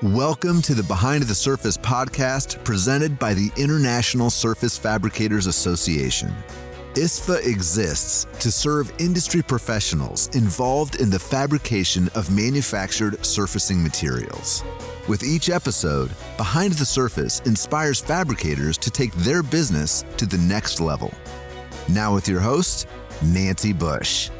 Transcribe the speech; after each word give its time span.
Welcome 0.00 0.62
to 0.62 0.74
the 0.74 0.84
Behind 0.84 1.24
the 1.24 1.34
Surface 1.34 1.76
podcast 1.76 2.62
presented 2.62 3.18
by 3.18 3.34
the 3.34 3.50
International 3.56 4.30
Surface 4.30 4.78
Fabricators 4.78 5.48
Association. 5.48 6.32
ISFA 6.94 7.44
exists 7.44 8.28
to 8.38 8.52
serve 8.52 8.92
industry 9.00 9.42
professionals 9.42 10.28
involved 10.36 11.00
in 11.00 11.10
the 11.10 11.18
fabrication 11.18 12.08
of 12.14 12.30
manufactured 12.30 13.26
surfacing 13.26 13.82
materials. 13.82 14.62
With 15.08 15.24
each 15.24 15.50
episode, 15.50 16.12
Behind 16.36 16.74
the 16.74 16.86
Surface 16.86 17.40
inspires 17.40 17.98
fabricators 17.98 18.78
to 18.78 18.92
take 18.92 19.12
their 19.14 19.42
business 19.42 20.04
to 20.16 20.26
the 20.26 20.38
next 20.38 20.78
level. 20.78 21.12
Now, 21.88 22.14
with 22.14 22.28
your 22.28 22.40
host, 22.40 22.86
Nancy 23.20 23.72
Bush. 23.72 24.30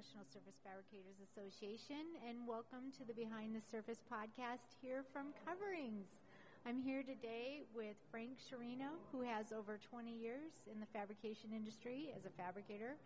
Association, 0.00 2.16
and 2.26 2.48
welcome 2.48 2.88
to 2.96 3.04
the 3.04 3.12
Behind 3.12 3.54
the 3.54 3.60
Surface 3.60 4.00
podcast 4.10 4.72
here 4.80 5.04
from 5.12 5.34
Coverings. 5.44 6.24
I'm 6.64 6.80
here 6.80 7.02
today 7.02 7.60
with 7.76 8.00
Frank 8.10 8.40
Sciarrino, 8.40 8.96
who 9.12 9.20
has 9.20 9.52
over 9.52 9.76
20 9.76 10.10
years 10.10 10.64
in 10.72 10.80
the 10.80 10.88
fabrication 10.96 11.52
industry 11.54 12.14
as 12.16 12.24
a 12.24 12.32
fabricator, 12.32 12.96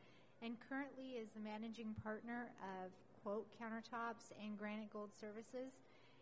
and 0.40 0.54
currently 0.70 1.18
is 1.18 1.34
the 1.34 1.42
managing 1.42 1.96
partner 2.04 2.54
of 2.62 2.92
Quote 3.24 3.50
Countertops 3.58 4.30
and 4.38 4.56
Granite 4.56 4.92
Gold 4.92 5.10
Services. 5.18 5.74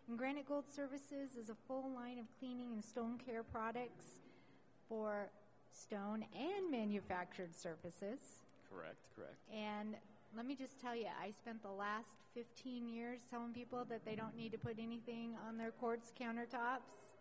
And 0.09 0.17
Granite 0.17 0.49
Gold 0.49 0.65
Services 0.65 1.37
is 1.37 1.53
a 1.53 1.57
full 1.67 1.93
line 1.93 2.17
of 2.17 2.25
cleaning 2.39 2.73
and 2.73 2.83
stone 2.83 3.21
care 3.23 3.43
products 3.43 4.25
for 4.89 5.29
stone 5.71 6.25
and 6.33 6.71
manufactured 6.71 7.53
surfaces. 7.53 8.41
Correct, 8.73 8.97
correct. 9.15 9.37
And 9.53 9.93
let 10.35 10.45
me 10.45 10.55
just 10.55 10.81
tell 10.81 10.95
you, 10.95 11.07
I 11.21 11.31
spent 11.31 11.61
the 11.61 11.71
last 11.71 12.09
15 12.33 12.89
years 12.89 13.21
telling 13.29 13.53
people 13.53 13.85
that 13.89 14.05
they 14.05 14.15
don't 14.15 14.35
need 14.35 14.51
to 14.51 14.57
put 14.57 14.77
anything 14.79 15.35
on 15.47 15.57
their 15.57 15.71
quartz 15.71 16.11
countertops. 16.19 17.13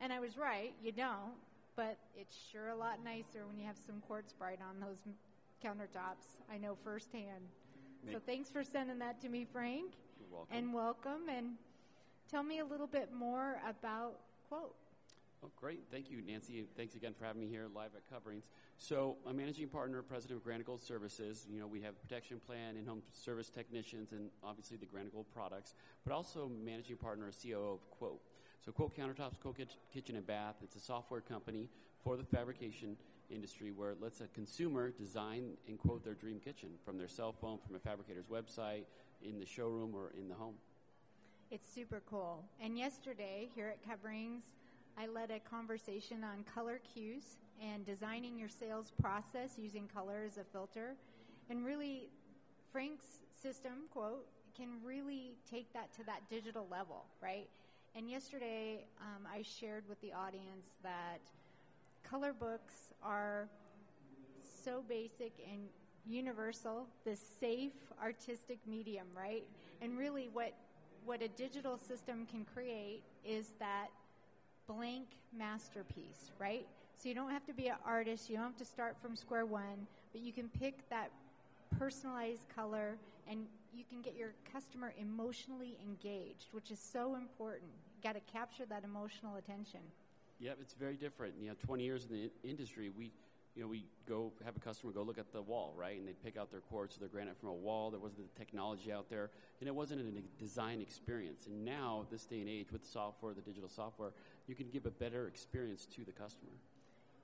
And 0.00 0.12
I 0.12 0.20
was 0.20 0.36
right, 0.36 0.72
you 0.82 0.92
don't, 0.92 1.34
but 1.76 1.98
it's 2.16 2.36
sure 2.52 2.68
a 2.68 2.76
lot 2.76 3.04
nicer 3.04 3.46
when 3.46 3.58
you 3.58 3.66
have 3.66 3.76
some 3.78 4.00
quartz 4.06 4.32
bright 4.32 4.60
on 4.66 4.80
those 4.80 4.98
countertops. 5.64 6.42
I 6.52 6.58
know 6.58 6.76
firsthand. 6.82 7.44
So 8.10 8.18
thanks 8.24 8.50
for 8.50 8.62
sending 8.62 8.98
that 9.00 9.20
to 9.22 9.28
me, 9.28 9.46
Frank. 9.52 9.92
You're 10.20 10.28
welcome. 10.30 10.56
And 10.56 10.72
welcome. 10.72 11.28
And 11.28 11.46
tell 12.30 12.42
me 12.42 12.60
a 12.60 12.64
little 12.64 12.86
bit 12.86 13.12
more 13.12 13.60
about 13.68 14.20
Quote. 14.48 14.74
Oh, 15.44 15.50
great. 15.56 15.84
Thank 15.92 16.10
you, 16.10 16.22
Nancy. 16.26 16.64
Thanks 16.76 16.94
again 16.94 17.12
for 17.16 17.24
having 17.24 17.42
me 17.42 17.46
here 17.46 17.66
live 17.74 17.90
at 17.94 18.08
Coverings. 18.10 18.48
So, 18.78 19.16
I'm 19.26 19.36
managing 19.36 19.68
partner, 19.68 20.02
president 20.02 20.38
of 20.38 20.44
Granite 20.44 20.66
Gold 20.66 20.82
Services. 20.82 21.46
You 21.48 21.60
know, 21.60 21.66
we 21.66 21.80
have 21.82 22.00
protection 22.00 22.40
plan, 22.44 22.76
in-home 22.76 23.02
service 23.12 23.50
technicians, 23.50 24.12
and 24.12 24.30
obviously 24.42 24.76
the 24.76 24.86
Granite 24.86 25.12
Gold 25.12 25.26
products, 25.32 25.74
but 26.04 26.12
also 26.12 26.50
managing 26.64 26.96
partner, 26.96 27.30
COO 27.42 27.74
of 27.74 27.90
Quote. 27.90 28.20
So, 28.64 28.72
Quote 28.72 28.96
Countertops, 28.96 29.38
Quote 29.38 29.58
Kitchen 29.92 30.16
and 30.16 30.26
Bath. 30.26 30.56
It's 30.62 30.76
a 30.76 30.80
software 30.80 31.20
company 31.20 31.68
for 32.02 32.16
the 32.16 32.24
fabrication 32.24 32.96
industry 33.30 33.72
where 33.72 33.90
it 33.90 34.00
lets 34.00 34.20
a 34.20 34.28
consumer 34.28 34.90
design 34.90 35.50
and 35.68 35.78
quote 35.78 36.02
their 36.04 36.14
dream 36.14 36.40
kitchen 36.40 36.70
from 36.84 36.96
their 36.96 37.08
cell 37.08 37.32
phone, 37.32 37.58
from 37.66 37.76
a 37.76 37.78
fabricator's 37.78 38.26
website, 38.26 38.84
in 39.22 39.38
the 39.38 39.46
showroom, 39.46 39.94
or 39.94 40.12
in 40.18 40.28
the 40.28 40.34
home. 40.34 40.54
It's 41.50 41.68
super 41.72 42.02
cool. 42.08 42.44
And 42.60 42.76
yesterday, 42.76 43.48
here 43.54 43.68
at 43.68 43.84
Coverings, 43.88 44.42
I 44.98 45.06
led 45.06 45.30
a 45.30 45.38
conversation 45.40 46.24
on 46.24 46.44
color 46.54 46.80
cues 46.94 47.36
and 47.62 47.84
designing 47.84 48.38
your 48.38 48.48
sales 48.48 48.92
process 49.00 49.52
using 49.58 49.88
color 49.92 50.22
as 50.26 50.38
a 50.38 50.44
filter. 50.44 50.94
And 51.50 51.64
really, 51.64 52.08
Frank's 52.72 53.20
system, 53.42 53.88
quote, 53.92 54.26
can 54.56 54.68
really 54.84 55.36
take 55.50 55.72
that 55.74 55.92
to 55.94 56.04
that 56.04 56.28
digital 56.30 56.66
level, 56.70 57.04
right? 57.22 57.48
And 57.94 58.10
yesterday, 58.10 58.86
um, 59.00 59.26
I 59.30 59.42
shared 59.42 59.84
with 59.88 60.00
the 60.00 60.12
audience 60.12 60.76
that 60.82 61.20
color 62.08 62.32
books 62.32 62.92
are 63.02 63.48
so 64.64 64.82
basic 64.88 65.32
and 65.50 65.60
universal, 66.06 66.86
this 67.04 67.20
safe 67.40 67.72
artistic 68.02 68.58
medium, 68.66 69.06
right? 69.16 69.44
And 69.82 69.98
really, 69.98 70.28
what 70.32 70.54
what 71.04 71.22
a 71.22 71.28
digital 71.28 71.78
system 71.78 72.26
can 72.26 72.44
create 72.52 73.02
is 73.24 73.52
that 73.60 73.88
blank 74.66 75.06
masterpiece, 75.36 76.30
right? 76.38 76.66
So 76.96 77.08
you 77.08 77.14
don't 77.14 77.30
have 77.30 77.44
to 77.46 77.52
be 77.52 77.68
an 77.68 77.76
artist, 77.84 78.30
you 78.30 78.36
don't 78.36 78.46
have 78.46 78.56
to 78.56 78.64
start 78.64 78.96
from 79.00 79.16
square 79.16 79.46
one, 79.46 79.86
but 80.12 80.22
you 80.22 80.32
can 80.32 80.48
pick 80.48 80.88
that 80.90 81.10
personalized 81.78 82.48
color 82.54 82.96
and 83.28 83.46
you 83.74 83.84
can 83.88 84.00
get 84.00 84.16
your 84.16 84.30
customer 84.52 84.94
emotionally 84.98 85.76
engaged, 85.84 86.46
which 86.52 86.70
is 86.70 86.78
so 86.78 87.16
important. 87.16 87.70
You 87.96 88.02
got 88.02 88.14
to 88.14 88.32
capture 88.32 88.64
that 88.66 88.84
emotional 88.84 89.36
attention. 89.36 89.80
Yep, 90.38 90.58
it's 90.60 90.74
very 90.74 90.96
different. 90.96 91.34
You 91.40 91.48
know, 91.48 91.56
20 91.64 91.82
years 91.82 92.06
in 92.08 92.12
the 92.12 92.48
industry, 92.48 92.90
we 92.96 93.10
you 93.56 93.62
know, 93.62 93.68
we 93.68 93.86
go 94.06 94.32
have 94.44 94.54
a 94.54 94.60
customer 94.60 94.92
go 94.92 95.02
look 95.02 95.18
at 95.18 95.32
the 95.32 95.40
wall, 95.40 95.72
right? 95.76 95.98
And 95.98 96.06
they 96.06 96.12
pick 96.12 96.36
out 96.36 96.50
their 96.50 96.60
quartz 96.60 96.96
or 96.96 97.00
their 97.00 97.08
granite 97.08 97.38
from 97.40 97.48
a 97.48 97.54
wall. 97.54 97.90
There 97.90 97.98
wasn't 97.98 98.32
the 98.32 98.38
technology 98.38 98.92
out 98.92 99.08
there, 99.08 99.30
and 99.60 99.68
it 99.68 99.74
wasn't 99.74 100.02
a 100.02 100.20
design 100.38 100.82
experience. 100.82 101.46
And 101.46 101.64
now, 101.64 102.06
this 102.10 102.26
day 102.26 102.40
and 102.40 102.50
age, 102.50 102.66
with 102.70 102.82
the 102.82 102.88
software, 102.88 103.32
the 103.32 103.40
digital 103.40 103.70
software, 103.70 104.10
you 104.46 104.54
can 104.54 104.68
give 104.68 104.84
a 104.84 104.90
better 104.90 105.26
experience 105.26 105.86
to 105.96 106.04
the 106.04 106.12
customer. 106.12 106.52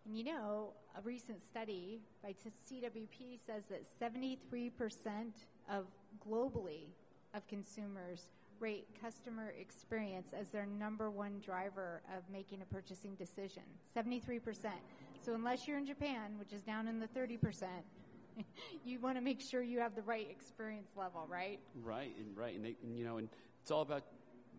And 0.06 0.16
you 0.16 0.25
know, 0.25 0.70
a 0.97 1.03
recent 1.03 1.43
study 1.47 2.00
by 2.22 2.31
CWP 2.32 3.38
says 3.47 3.64
that 3.69 3.84
73% 4.00 4.38
of 5.70 5.84
globally 6.26 6.87
of 7.34 7.47
consumers 7.47 8.28
rate 8.59 8.87
customer 9.03 9.53
experience 9.60 10.28
as 10.38 10.49
their 10.49 10.66
number 10.66 11.10
one 11.10 11.41
driver 11.44 12.00
of 12.16 12.22
making 12.32 12.62
a 12.62 12.64
purchasing 12.64 13.14
decision. 13.16 13.62
73%. 13.94 14.41
So 15.25 15.34
unless 15.34 15.69
you're 15.69 15.78
in 15.78 15.87
Japan, 15.87 16.33
which 16.37 16.53
is 16.53 16.62
down 16.62 16.88
in 16.88 16.99
the 16.99 17.06
30%, 17.06 17.66
you 18.84 18.99
want 18.99 19.16
to 19.16 19.21
make 19.21 19.41
sure 19.41 19.62
you 19.62 19.78
have 19.78 19.94
the 19.94 20.03
right 20.03 20.28
experience 20.28 20.91
level, 20.97 21.27
right? 21.31 21.60
Right, 21.84 22.12
and 22.19 22.37
right, 22.37 22.56
and, 22.56 22.65
they, 22.65 22.75
and 22.83 22.99
you 22.99 23.05
know, 23.05 23.19
and 23.19 23.28
it's 23.61 23.71
all 23.71 23.82
about 23.82 24.03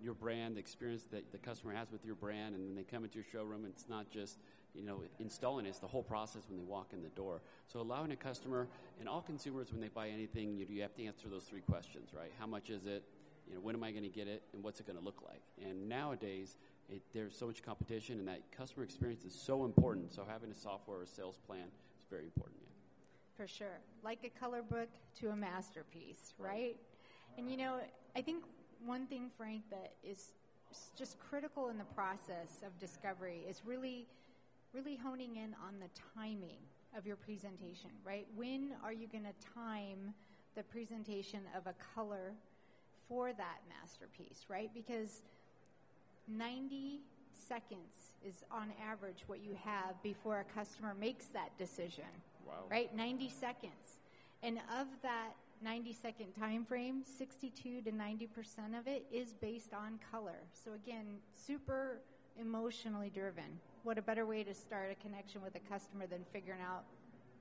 your 0.01 0.13
brand, 0.13 0.55
the 0.55 0.59
experience 0.59 1.03
that 1.11 1.31
the 1.33 1.37
customer 1.37 1.73
has 1.73 1.91
with 1.91 2.05
your 2.05 2.15
brand, 2.15 2.55
and 2.55 2.65
when 2.65 2.75
they 2.75 2.83
come 2.83 3.03
into 3.03 3.15
your 3.15 3.25
showroom, 3.29 3.65
it's 3.67 3.89
not 3.89 4.09
just 4.09 4.37
you 4.73 4.83
know 4.83 5.01
installing; 5.19 5.65
it, 5.65 5.69
it's 5.69 5.79
the 5.79 5.87
whole 5.87 6.03
process 6.03 6.43
when 6.47 6.57
they 6.57 6.63
walk 6.63 6.87
in 6.93 7.03
the 7.03 7.09
door. 7.09 7.41
So 7.67 7.81
allowing 7.81 8.11
a 8.11 8.15
customer 8.15 8.67
and 8.99 9.09
all 9.09 9.21
consumers 9.21 9.71
when 9.71 9.81
they 9.81 9.89
buy 9.89 10.09
anything, 10.09 10.55
you, 10.55 10.65
you 10.69 10.81
have 10.81 10.95
to 10.95 11.05
answer 11.05 11.27
those 11.29 11.43
three 11.43 11.61
questions, 11.61 12.11
right? 12.13 12.31
How 12.39 12.47
much 12.47 12.69
is 12.69 12.85
it? 12.85 13.03
You 13.47 13.55
know, 13.55 13.61
when 13.61 13.75
am 13.75 13.83
I 13.83 13.91
going 13.91 14.03
to 14.03 14.09
get 14.09 14.27
it, 14.27 14.43
and 14.53 14.63
what's 14.63 14.79
it 14.79 14.87
going 14.87 14.97
to 14.97 15.03
look 15.03 15.21
like? 15.27 15.41
And 15.61 15.89
nowadays, 15.89 16.55
it, 16.93 17.01
there's 17.13 17.35
so 17.35 17.47
much 17.47 17.63
competition, 17.63 18.19
and 18.19 18.27
that 18.27 18.41
customer 18.55 18.83
experience 18.83 19.25
is 19.25 19.33
so 19.33 19.65
important. 19.65 20.13
So 20.13 20.25
having 20.27 20.51
a 20.51 20.55
software 20.55 20.99
or 20.99 21.03
a 21.03 21.07
sales 21.07 21.39
plan 21.47 21.65
is 21.99 22.05
very 22.09 22.25
important. 22.25 22.59
Yeah. 22.61 22.69
For 23.35 23.47
sure, 23.47 23.79
like 24.03 24.19
a 24.23 24.39
color 24.39 24.61
book 24.61 24.89
to 25.19 25.29
a 25.29 25.35
masterpiece, 25.35 26.33
right? 26.37 26.75
And 27.37 27.49
you 27.49 27.57
know, 27.57 27.79
I 28.15 28.21
think 28.21 28.43
one 28.85 29.07
thing, 29.07 29.31
Frank, 29.35 29.63
that 29.71 29.93
is 30.03 30.33
just 30.95 31.17
critical 31.19 31.69
in 31.69 31.77
the 31.77 31.83
process 31.95 32.61
of 32.65 32.77
discovery 32.79 33.41
is 33.49 33.61
really, 33.65 34.05
really 34.71 34.95
honing 34.95 35.37
in 35.37 35.55
on 35.65 35.79
the 35.79 35.89
timing 36.15 36.59
of 36.95 37.07
your 37.07 37.15
presentation, 37.15 37.89
right? 38.05 38.27
When 38.35 38.71
are 38.83 38.93
you 38.93 39.07
going 39.07 39.23
to 39.23 39.53
time 39.53 40.13
the 40.55 40.63
presentation 40.63 41.39
of 41.57 41.65
a 41.65 41.73
color 41.95 42.33
for 43.07 43.33
that 43.33 43.59
masterpiece, 43.81 44.45
right? 44.47 44.69
Because 44.73 45.23
90 46.27 47.01
seconds 47.33 48.13
is 48.25 48.43
on 48.51 48.71
average 48.89 49.23
what 49.27 49.43
you 49.43 49.55
have 49.63 50.01
before 50.01 50.39
a 50.39 50.43
customer 50.57 50.95
makes 50.99 51.25
that 51.27 51.57
decision. 51.57 52.05
Wow. 52.47 52.53
Right? 52.69 52.95
90 52.95 53.29
seconds. 53.29 53.99
And 54.41 54.57
of 54.79 54.87
that 55.01 55.33
90 55.61 55.93
second 55.93 56.33
time 56.37 56.65
frame, 56.65 57.03
62 57.17 57.81
to 57.81 57.91
90% 57.91 58.77
of 58.77 58.87
it 58.87 59.05
is 59.11 59.33
based 59.33 59.73
on 59.73 59.99
color. 60.11 60.39
So 60.51 60.73
again, 60.73 61.05
super 61.33 61.99
emotionally 62.39 63.11
driven. 63.13 63.59
What 63.83 63.97
a 63.97 64.01
better 64.01 64.25
way 64.25 64.43
to 64.43 64.53
start 64.53 64.91
a 64.91 64.95
connection 65.01 65.41
with 65.41 65.55
a 65.55 65.59
customer 65.71 66.07
than 66.07 66.23
figuring 66.31 66.61
out 66.61 66.83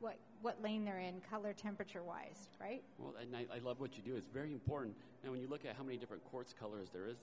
what, 0.00 0.16
what 0.42 0.60
lane 0.62 0.84
they're 0.84 0.98
in, 0.98 1.20
color, 1.30 1.52
temperature 1.52 2.02
wise, 2.02 2.48
right? 2.60 2.82
Well, 2.98 3.14
and 3.20 3.34
I, 3.36 3.46
I 3.54 3.58
love 3.60 3.80
what 3.80 3.96
you 3.96 4.02
do. 4.02 4.16
It's 4.16 4.28
very 4.28 4.52
important. 4.52 4.94
Now, 5.24 5.30
when 5.30 5.40
you 5.40 5.48
look 5.48 5.64
at 5.64 5.76
how 5.76 5.84
many 5.84 5.96
different 5.96 6.24
quartz 6.30 6.52
colors 6.58 6.88
there 6.92 7.06
is, 7.08 7.16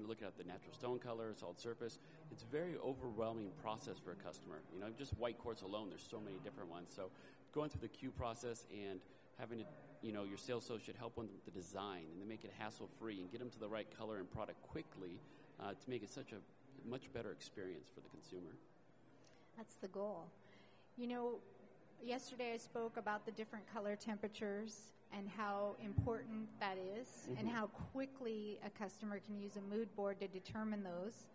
you 0.00 0.06
look 0.06 0.22
at 0.22 0.36
the 0.38 0.44
natural 0.44 0.72
stone 0.72 0.98
color, 0.98 1.32
solid 1.38 1.60
surface. 1.60 1.98
It's 2.30 2.42
a 2.42 2.46
very 2.46 2.76
overwhelming 2.84 3.50
process 3.62 3.98
for 3.98 4.12
a 4.12 4.16
customer. 4.16 4.60
You 4.74 4.80
know, 4.80 4.86
just 4.96 5.16
white 5.18 5.38
quartz 5.38 5.62
alone, 5.62 5.88
there's 5.88 6.06
so 6.08 6.20
many 6.20 6.36
different 6.44 6.70
ones. 6.70 6.92
So 6.94 7.10
going 7.54 7.70
through 7.70 7.82
the 7.82 7.88
queue 7.88 8.10
process 8.10 8.66
and 8.72 9.00
having 9.38 9.58
to, 9.58 9.64
you 10.02 10.12
know, 10.12 10.24
your 10.24 10.38
sales 10.38 10.64
associate 10.64 10.96
help 10.98 11.14
them 11.14 11.28
with 11.32 11.44
the 11.44 11.58
design 11.58 12.04
and 12.10 12.20
to 12.20 12.26
make 12.26 12.44
it 12.44 12.52
hassle 12.58 12.88
free 12.98 13.20
and 13.20 13.30
get 13.30 13.40
them 13.40 13.50
to 13.50 13.60
the 13.60 13.68
right 13.68 13.86
color 13.98 14.18
and 14.18 14.30
product 14.30 14.60
quickly 14.62 15.20
uh, 15.60 15.70
to 15.70 15.90
make 15.90 16.02
it 16.02 16.10
such 16.10 16.32
a 16.32 16.88
much 16.88 17.12
better 17.12 17.30
experience 17.30 17.88
for 17.94 18.00
the 18.00 18.08
consumer. 18.08 18.50
That's 19.56 19.74
the 19.76 19.88
goal. 19.88 20.24
You 20.96 21.06
know, 21.06 21.34
yesterday 22.04 22.52
I 22.54 22.56
spoke 22.56 22.96
about 22.96 23.24
the 23.24 23.32
different 23.32 23.64
color 23.72 23.96
temperatures 23.96 24.92
and 25.16 25.28
how 25.28 25.76
important 25.84 26.48
that 26.60 26.76
is 26.98 27.28
and 27.38 27.46
mm-hmm. 27.46 27.48
how 27.48 27.66
quickly 27.92 28.58
a 28.64 28.70
customer 28.70 29.20
can 29.24 29.38
use 29.38 29.52
a 29.56 29.74
mood 29.74 29.94
board 29.94 30.18
to 30.20 30.28
determine 30.28 30.82
those. 30.82 31.26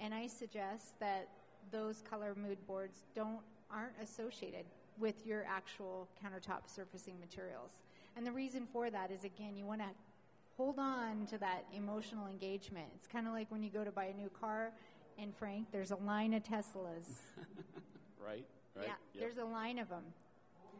And 0.00 0.14
I 0.14 0.26
suggest 0.26 0.98
that 1.00 1.28
those 1.70 2.02
color 2.08 2.34
mood 2.36 2.58
boards 2.66 3.04
don't 3.14 3.40
aren't 3.70 3.94
associated 4.02 4.64
with 4.98 5.26
your 5.26 5.44
actual 5.48 6.08
countertop 6.22 6.60
surfacing 6.66 7.18
materials. 7.18 7.72
And 8.16 8.26
the 8.26 8.32
reason 8.32 8.68
for 8.72 8.90
that 8.90 9.10
is 9.10 9.24
again, 9.24 9.56
you 9.56 9.66
want 9.66 9.80
to 9.80 9.88
hold 10.56 10.78
on 10.78 11.26
to 11.26 11.38
that 11.38 11.64
emotional 11.74 12.28
engagement. 12.28 12.86
It's 12.94 13.08
kind 13.08 13.26
of 13.26 13.32
like 13.32 13.50
when 13.50 13.62
you 13.62 13.70
go 13.70 13.82
to 13.84 13.90
buy 13.90 14.04
a 14.04 14.14
new 14.14 14.30
car 14.40 14.70
and 15.18 15.34
Frank, 15.34 15.66
there's 15.72 15.90
a 15.90 15.96
line 15.96 16.34
of 16.34 16.42
Teslas. 16.42 17.22
right? 18.24 18.44
Right. 18.74 18.86
Yeah, 18.86 18.94
Yep. 19.14 19.20
there's 19.20 19.38
a 19.38 19.44
line 19.44 19.78
of 19.78 19.88
them. 19.88 20.04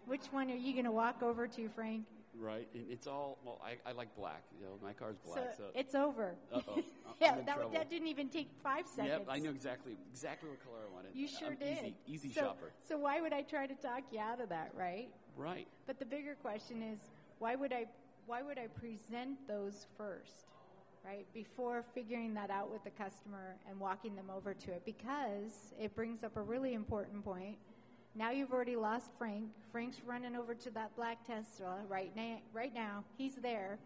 Which 0.07 0.27
one 0.27 0.51
are 0.51 0.57
you 0.57 0.73
going 0.73 0.85
to 0.85 0.93
walk 0.93 1.23
over 1.23 1.47
to, 1.49 1.69
Frank? 1.71 2.05
Right, 2.41 2.69
and 2.75 2.85
it's 2.91 3.07
all 3.07 3.39
well. 3.45 3.61
I, 3.65 3.89
I 3.89 3.93
like 3.93 4.15
black. 4.17 4.43
You 4.59 4.67
know, 4.67 4.73
my 4.83 4.93
car's 4.93 5.17
black, 5.25 5.55
so, 5.57 5.65
it's 5.75 5.95
over. 5.95 6.35
Uh-oh. 6.53 6.83
Yeah, 7.21 7.37
that, 7.37 7.55
trouble. 7.55 7.71
that 7.71 7.89
didn't 7.91 8.09
even 8.09 8.29
take 8.29 8.51
five 8.61 8.89
seconds. 8.89 9.21
Yep, 9.21 9.27
I 9.31 9.39
knew 9.39 9.51
exactly 9.51 9.97
exactly 10.13 10.51
what 10.51 10.65
color 10.65 10.79
I 10.91 10.93
wanted. 10.93 11.11
You 11.15 11.29
sure 11.29 11.51
I'm 11.53 11.57
did. 11.57 11.79
Easy, 11.79 11.95
easy 12.09 12.33
so, 12.33 12.41
shopper. 12.41 12.73
So 12.89 12.99
why 12.99 13.21
would 13.21 13.33
I 13.33 13.43
try 13.43 13.69
to 13.69 13.75
talk 13.75 14.03
you 14.11 14.19
out 14.19 14.41
of 14.41 14.49
that, 14.49 14.73
right? 14.77 15.09
Right. 15.37 15.69
But 15.87 16.01
the 16.01 16.05
bigger 16.05 16.35
question 16.43 16.83
is, 16.83 16.99
why 17.39 17.55
would 17.55 17.73
I 17.73 17.87
why 18.27 18.43
would 18.43 18.59
I 18.59 18.67
present 18.67 19.39
those 19.47 19.87
first, 19.97 20.47
right? 21.05 21.27
Before 21.35 21.85
figuring 21.95 22.35
that 22.35 22.51
out 22.51 22.71
with 22.71 22.83
the 22.85 22.91
customer 22.91 23.57
and 23.69 23.79
walking 23.79 24.17
them 24.17 24.31
over 24.35 24.55
to 24.55 24.73
it 24.73 24.83
because 24.85 25.75
it 25.79 25.95
brings 25.95 26.25
up 26.25 26.37
a 26.37 26.43
really 26.43 26.75
important 26.75 27.25
point. 27.25 27.59
Now 28.17 28.31
you've 28.31 28.53
already 28.53 28.77
lost 28.77 29.11
Frank. 29.19 29.47
Frank's 29.73 30.01
running 30.07 30.37
over 30.37 30.55
to 30.55 30.71
that 30.71 30.95
black 30.95 31.27
Tesla 31.27 31.79
right 31.89 32.15
now. 32.15 32.39
Right 32.53 32.73
now, 32.73 33.03
he's 33.19 33.35
there. 33.35 33.79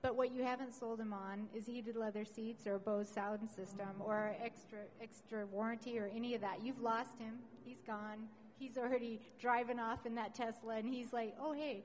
But 0.00 0.16
what 0.16 0.32
you 0.32 0.42
haven't 0.42 0.74
sold 0.74 0.98
him 0.98 1.12
on 1.12 1.48
is 1.54 1.66
heated 1.66 1.96
leather 1.96 2.24
seats 2.24 2.66
or 2.66 2.76
a 2.76 2.78
Bose 2.78 3.08
sound 3.08 3.48
system 3.50 3.88
or 4.00 4.34
extra 4.42 4.78
extra 5.02 5.46
warranty 5.46 5.98
or 5.98 6.10
any 6.14 6.34
of 6.34 6.40
that. 6.40 6.64
You've 6.64 6.80
lost 6.80 7.18
him. 7.18 7.34
He's 7.64 7.82
gone. 7.86 8.28
He's 8.58 8.78
already 8.78 9.20
driving 9.38 9.78
off 9.78 10.06
in 10.06 10.14
that 10.14 10.34
Tesla, 10.34 10.76
and 10.76 10.88
he's 10.88 11.12
like, 11.12 11.34
"Oh 11.40 11.52
hey, 11.52 11.84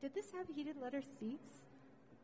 did 0.00 0.14
this 0.14 0.30
have 0.32 0.46
heated 0.54 0.76
leather 0.80 1.02
seats?" 1.18 1.48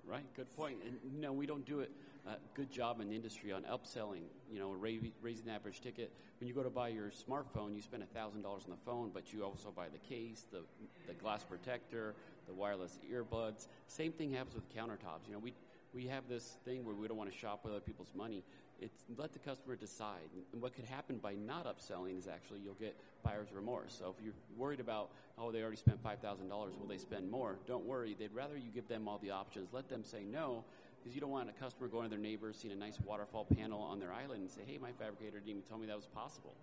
Right, 0.06 0.24
good 0.36 0.54
point. 0.56 0.78
And 0.84 1.20
know, 1.20 1.32
we 1.32 1.46
don't 1.46 1.64
do 1.64 1.80
it 1.80 1.90
a 2.28 2.38
good 2.54 2.70
job 2.70 3.00
in 3.00 3.08
the 3.08 3.16
industry 3.16 3.52
on 3.52 3.62
upselling. 3.64 4.22
You 4.50 4.58
know, 4.58 4.70
raising 4.70 5.46
the 5.46 5.52
average 5.52 5.80
ticket. 5.80 6.12
When 6.40 6.48
you 6.48 6.54
go 6.54 6.62
to 6.62 6.70
buy 6.70 6.88
your 6.88 7.10
smartphone, 7.10 7.74
you 7.74 7.82
spend 7.82 8.04
thousand 8.14 8.42
dollars 8.42 8.62
on 8.64 8.70
the 8.70 8.84
phone, 8.84 9.10
but 9.12 9.32
you 9.32 9.44
also 9.44 9.70
buy 9.74 9.86
the 9.88 9.98
case, 9.98 10.46
the 10.52 10.60
the 11.06 11.14
glass 11.14 11.44
protector, 11.44 12.14
the 12.46 12.54
wireless 12.54 12.98
earbuds. 13.12 13.66
Same 13.86 14.12
thing 14.12 14.32
happens 14.32 14.54
with 14.54 14.68
countertops. 14.74 15.26
You 15.26 15.34
know, 15.34 15.40
we 15.40 15.54
we 15.94 16.06
have 16.06 16.28
this 16.28 16.56
thing 16.64 16.84
where 16.84 16.94
we 16.94 17.08
don't 17.08 17.16
want 17.16 17.32
to 17.32 17.36
shop 17.36 17.60
with 17.64 17.72
other 17.72 17.80
people's 17.80 18.12
money. 18.14 18.44
It's 18.80 19.02
let 19.16 19.32
the 19.32 19.40
customer 19.40 19.74
decide. 19.74 20.30
And 20.52 20.62
what 20.62 20.74
could 20.74 20.84
happen 20.84 21.18
by 21.18 21.34
not 21.34 21.66
upselling 21.66 22.16
is 22.16 22.28
actually 22.28 22.60
you'll 22.60 22.74
get 22.74 22.96
buyer's 23.24 23.48
remorse. 23.52 23.96
So 23.98 24.14
if 24.16 24.24
you're 24.24 24.34
worried 24.56 24.78
about, 24.78 25.10
oh, 25.36 25.50
they 25.50 25.60
already 25.60 25.76
spent 25.76 26.00
five 26.02 26.20
thousand 26.20 26.48
dollars, 26.48 26.74
will 26.78 26.86
they 26.86 26.98
spend 26.98 27.28
more? 27.30 27.58
Don't 27.66 27.84
worry. 27.84 28.14
They'd 28.16 28.32
rather 28.32 28.56
you 28.56 28.70
give 28.72 28.86
them 28.86 29.08
all 29.08 29.18
the 29.18 29.30
options. 29.30 29.68
Let 29.72 29.88
them 29.88 30.04
say 30.04 30.22
no, 30.22 30.64
because 30.98 31.14
you 31.14 31.20
don't 31.20 31.30
want 31.30 31.48
a 31.48 31.52
customer 31.52 31.88
going 31.88 32.04
to 32.04 32.10
their 32.10 32.18
neighbor, 32.18 32.52
seeing 32.52 32.72
a 32.72 32.76
nice 32.76 32.98
waterfall 33.04 33.44
panel 33.44 33.80
on 33.80 33.98
their 33.98 34.12
island, 34.12 34.42
and 34.42 34.50
say, 34.50 34.62
hey, 34.66 34.78
my 34.78 34.92
fabricator 34.92 35.38
didn't 35.38 35.48
even 35.48 35.62
tell 35.62 35.78
me 35.78 35.86
that 35.86 35.96
was 35.96 36.06
possible. 36.06 36.54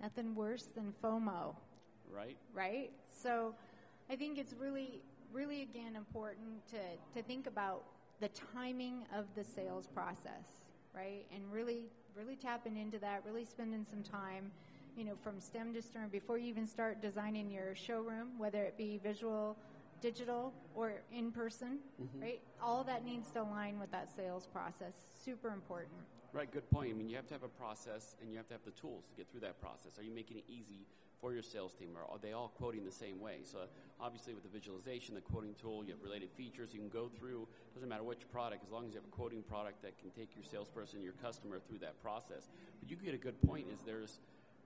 Nothing 0.00 0.34
worse 0.34 0.64
than 0.74 0.92
FOMO. 1.02 1.54
Right? 2.12 2.36
right? 2.52 2.90
So 3.22 3.54
I 4.10 4.16
think 4.16 4.38
it's 4.38 4.54
really, 4.54 5.02
really 5.32 5.62
again 5.62 5.96
important 5.96 6.66
to, 6.70 6.78
to 7.16 7.26
think 7.26 7.46
about 7.46 7.84
the 8.20 8.28
timing 8.52 9.04
of 9.16 9.26
the 9.34 9.44
sales 9.44 9.88
process, 9.88 10.46
right? 10.94 11.26
And 11.34 11.42
really, 11.50 11.84
really 12.16 12.36
tapping 12.36 12.76
into 12.76 12.98
that, 12.98 13.22
really 13.26 13.44
spending 13.44 13.84
some 13.88 14.02
time, 14.02 14.50
you 14.96 15.04
know, 15.04 15.14
from 15.22 15.40
stem 15.40 15.72
to 15.74 15.82
stern 15.82 16.08
before 16.08 16.38
you 16.38 16.48
even 16.48 16.66
start 16.66 17.02
designing 17.02 17.50
your 17.50 17.74
showroom, 17.74 18.38
whether 18.38 18.62
it 18.62 18.76
be 18.76 19.00
visual, 19.02 19.56
digital, 20.04 20.52
or 20.74 20.92
in 21.10 21.32
person, 21.32 21.78
mm-hmm. 21.96 22.20
right? 22.20 22.40
All 22.62 22.84
that 22.84 23.06
needs 23.06 23.30
to 23.30 23.40
align 23.40 23.80
with 23.80 23.90
that 23.90 24.14
sales 24.14 24.46
process. 24.52 24.92
Super 25.24 25.48
important. 25.48 25.96
Right, 26.34 26.50
good 26.52 26.68
point. 26.68 26.90
I 26.90 26.92
mean, 26.92 27.08
you 27.08 27.16
have 27.16 27.26
to 27.28 27.32
have 27.32 27.42
a 27.42 27.48
process 27.48 28.14
and 28.20 28.30
you 28.30 28.36
have 28.36 28.46
to 28.48 28.54
have 28.54 28.64
the 28.66 28.72
tools 28.72 29.04
to 29.08 29.16
get 29.16 29.30
through 29.30 29.40
that 29.40 29.62
process. 29.62 29.98
Are 29.98 30.02
you 30.02 30.10
making 30.10 30.36
it 30.36 30.44
easy 30.46 30.84
for 31.22 31.32
your 31.32 31.42
sales 31.42 31.72
team? 31.72 31.96
Or 31.96 32.02
are 32.12 32.18
they 32.20 32.32
all 32.32 32.52
quoting 32.58 32.84
the 32.84 32.92
same 32.92 33.18
way? 33.18 33.38
So, 33.44 33.60
obviously, 33.98 34.34
with 34.34 34.42
the 34.42 34.50
visualization, 34.50 35.14
the 35.14 35.22
quoting 35.22 35.54
tool, 35.58 35.82
you 35.82 35.92
have 35.92 36.02
related 36.02 36.28
features 36.36 36.74
you 36.74 36.80
can 36.80 36.90
go 36.90 37.08
through. 37.08 37.48
Doesn't 37.72 37.88
matter 37.88 38.02
which 38.02 38.28
product, 38.30 38.62
as 38.66 38.72
long 38.72 38.84
as 38.84 38.92
you 38.92 39.00
have 39.00 39.08
a 39.08 39.16
quoting 39.16 39.42
product 39.42 39.80
that 39.82 39.96
can 39.96 40.10
take 40.10 40.36
your 40.36 40.44
salesperson, 40.44 41.00
your 41.00 41.16
customer 41.22 41.60
through 41.66 41.78
that 41.78 41.96
process. 42.02 42.50
But 42.80 42.90
you 42.90 42.96
get 42.96 43.14
a 43.14 43.24
good 43.28 43.40
point. 43.40 43.68
Is 43.72 43.80
there's 43.86 44.18